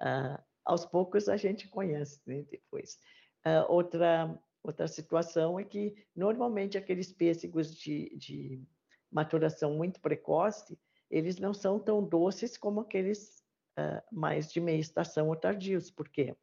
ah, 0.00 0.42
aos 0.64 0.84
poucos 0.84 1.28
a 1.28 1.36
gente 1.36 1.68
conhece 1.68 2.20
né? 2.26 2.44
depois. 2.50 2.98
Ah, 3.44 3.64
outra 3.68 4.38
Outra 4.62 4.86
situação 4.88 5.58
é 5.58 5.64
que, 5.64 5.94
normalmente, 6.14 6.76
aqueles 6.76 7.12
pêssegos 7.12 7.74
de, 7.74 8.14
de 8.16 8.62
maturação 9.10 9.74
muito 9.74 10.00
precoce, 10.00 10.78
eles 11.10 11.38
não 11.38 11.54
são 11.54 11.78
tão 11.78 12.02
doces 12.04 12.56
como 12.56 12.80
aqueles 12.80 13.42
uh, 13.78 14.02
mais 14.12 14.52
de 14.52 14.60
meia 14.60 14.78
estação 14.78 15.28
ou 15.28 15.36
tardios. 15.36 15.90
Por 15.90 16.08
quê? 16.08 16.36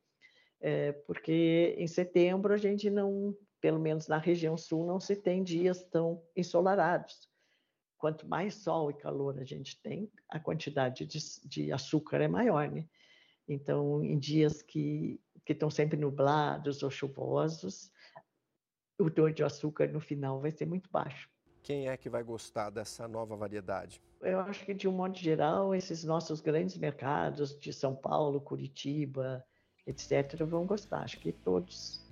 É, 0.62 0.94
porque 0.94 1.76
em 1.78 1.86
setembro 1.86 2.54
a 2.54 2.58
gente 2.58 2.90
não, 2.90 3.38
pelo 3.62 3.80
menos 3.80 4.08
na 4.08 4.18
região 4.18 4.58
sul, 4.58 4.86
não 4.86 5.00
se 5.00 5.16
tem 5.16 5.44
dias 5.44 5.84
tão 5.84 6.24
ensolarados. 6.36 7.30
Quanto 7.98 8.28
mais 8.28 8.56
sol 8.56 8.90
e 8.90 8.94
calor 8.94 9.38
a 9.40 9.44
gente 9.44 9.80
tem, 9.82 10.12
a 10.30 10.40
quantidade 10.40 11.06
de, 11.06 11.20
de 11.48 11.72
açúcar 11.72 12.22
é 12.22 12.28
maior, 12.28 12.72
né? 12.72 12.88
Então, 13.48 14.04
em 14.04 14.18
dias 14.18 14.62
que, 14.62 15.22
que 15.46 15.54
estão 15.54 15.70
sempre 15.70 15.98
nublados 15.98 16.82
ou 16.84 16.90
chuvosos, 16.90 17.92
o 19.00 19.10
teor 19.10 19.32
de 19.32 19.44
açúcar 19.44 19.88
no 19.88 20.00
final 20.00 20.40
vai 20.40 20.52
ser 20.52 20.66
muito 20.66 20.90
baixo. 20.90 21.30
Quem 21.62 21.88
é 21.88 21.98
que 21.98 22.10
vai 22.10 22.24
gostar 22.24 22.70
dessa 22.70 23.08
nova 23.08 23.36
variedade? 23.36 24.02
Eu 24.22 24.40
acho 24.40 24.66
que, 24.66 24.74
de 24.74 24.88
um 24.88 24.92
modo 24.92 25.18
geral, 25.18 25.74
esses 25.74 26.04
nossos 26.04 26.42
grandes 26.42 26.78
mercados 26.78 27.58
de 27.60 27.74
São 27.74 27.96
Paulo, 27.96 28.40
Curitiba, 28.40 29.44
etc., 29.86 30.44
vão 30.46 30.66
gostar. 30.66 31.04
Acho 31.04 31.20
que 31.20 31.32
todos. 31.32 32.04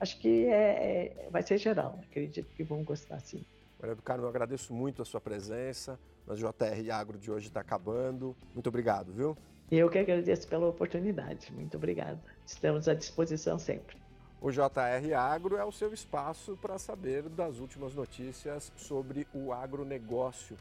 Acho 0.00 0.18
que 0.18 0.46
é, 0.46 1.26
é, 1.26 1.30
vai 1.30 1.42
ser 1.42 1.58
geral. 1.58 1.98
Acredito 2.02 2.54
que 2.54 2.64
vão 2.64 2.82
gostar, 2.82 3.20
sim. 3.20 3.44
Maria 3.78 3.94
do 3.94 4.02
Carmo, 4.02 4.24
eu 4.24 4.28
agradeço 4.28 4.72
muito 4.72 5.02
a 5.02 5.04
sua 5.04 5.20
presença. 5.20 5.98
Mas 6.26 6.40
o 6.40 6.46
JR 6.46 6.90
Agro 6.92 7.18
de 7.18 7.30
hoje 7.30 7.48
está 7.48 7.60
acabando. 7.60 8.36
Muito 8.54 8.68
obrigado, 8.68 9.12
viu? 9.12 9.36
Eu 9.74 9.88
que 9.88 9.98
agradeço 9.98 10.46
pela 10.46 10.66
oportunidade. 10.66 11.50
Muito 11.50 11.78
obrigada. 11.78 12.20
Estamos 12.44 12.88
à 12.88 12.94
disposição 12.94 13.58
sempre. 13.58 13.96
O 14.38 14.50
JR 14.50 15.14
Agro 15.16 15.56
é 15.56 15.64
o 15.64 15.72
seu 15.72 15.94
espaço 15.94 16.58
para 16.60 16.78
saber 16.78 17.22
das 17.22 17.58
últimas 17.58 17.94
notícias 17.94 18.70
sobre 18.76 19.26
o 19.32 19.50
agronegócio. 19.50 20.58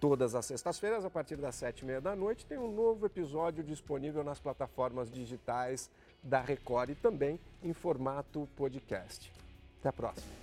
Todas 0.00 0.34
as 0.34 0.44
sextas-feiras, 0.46 1.04
a 1.04 1.10
partir 1.10 1.36
das 1.36 1.54
sete 1.54 1.82
e 1.82 1.84
meia 1.84 2.00
da 2.00 2.16
noite, 2.16 2.44
tem 2.44 2.58
um 2.58 2.72
novo 2.72 3.06
episódio 3.06 3.62
disponível 3.62 4.24
nas 4.24 4.40
plataformas 4.40 5.08
digitais 5.08 5.88
da 6.20 6.40
Record 6.40 6.90
e 6.90 6.94
também 6.96 7.38
em 7.62 7.72
formato 7.72 8.48
podcast. 8.56 9.32
Até 9.78 9.90
a 9.90 9.92
próxima. 9.92 10.41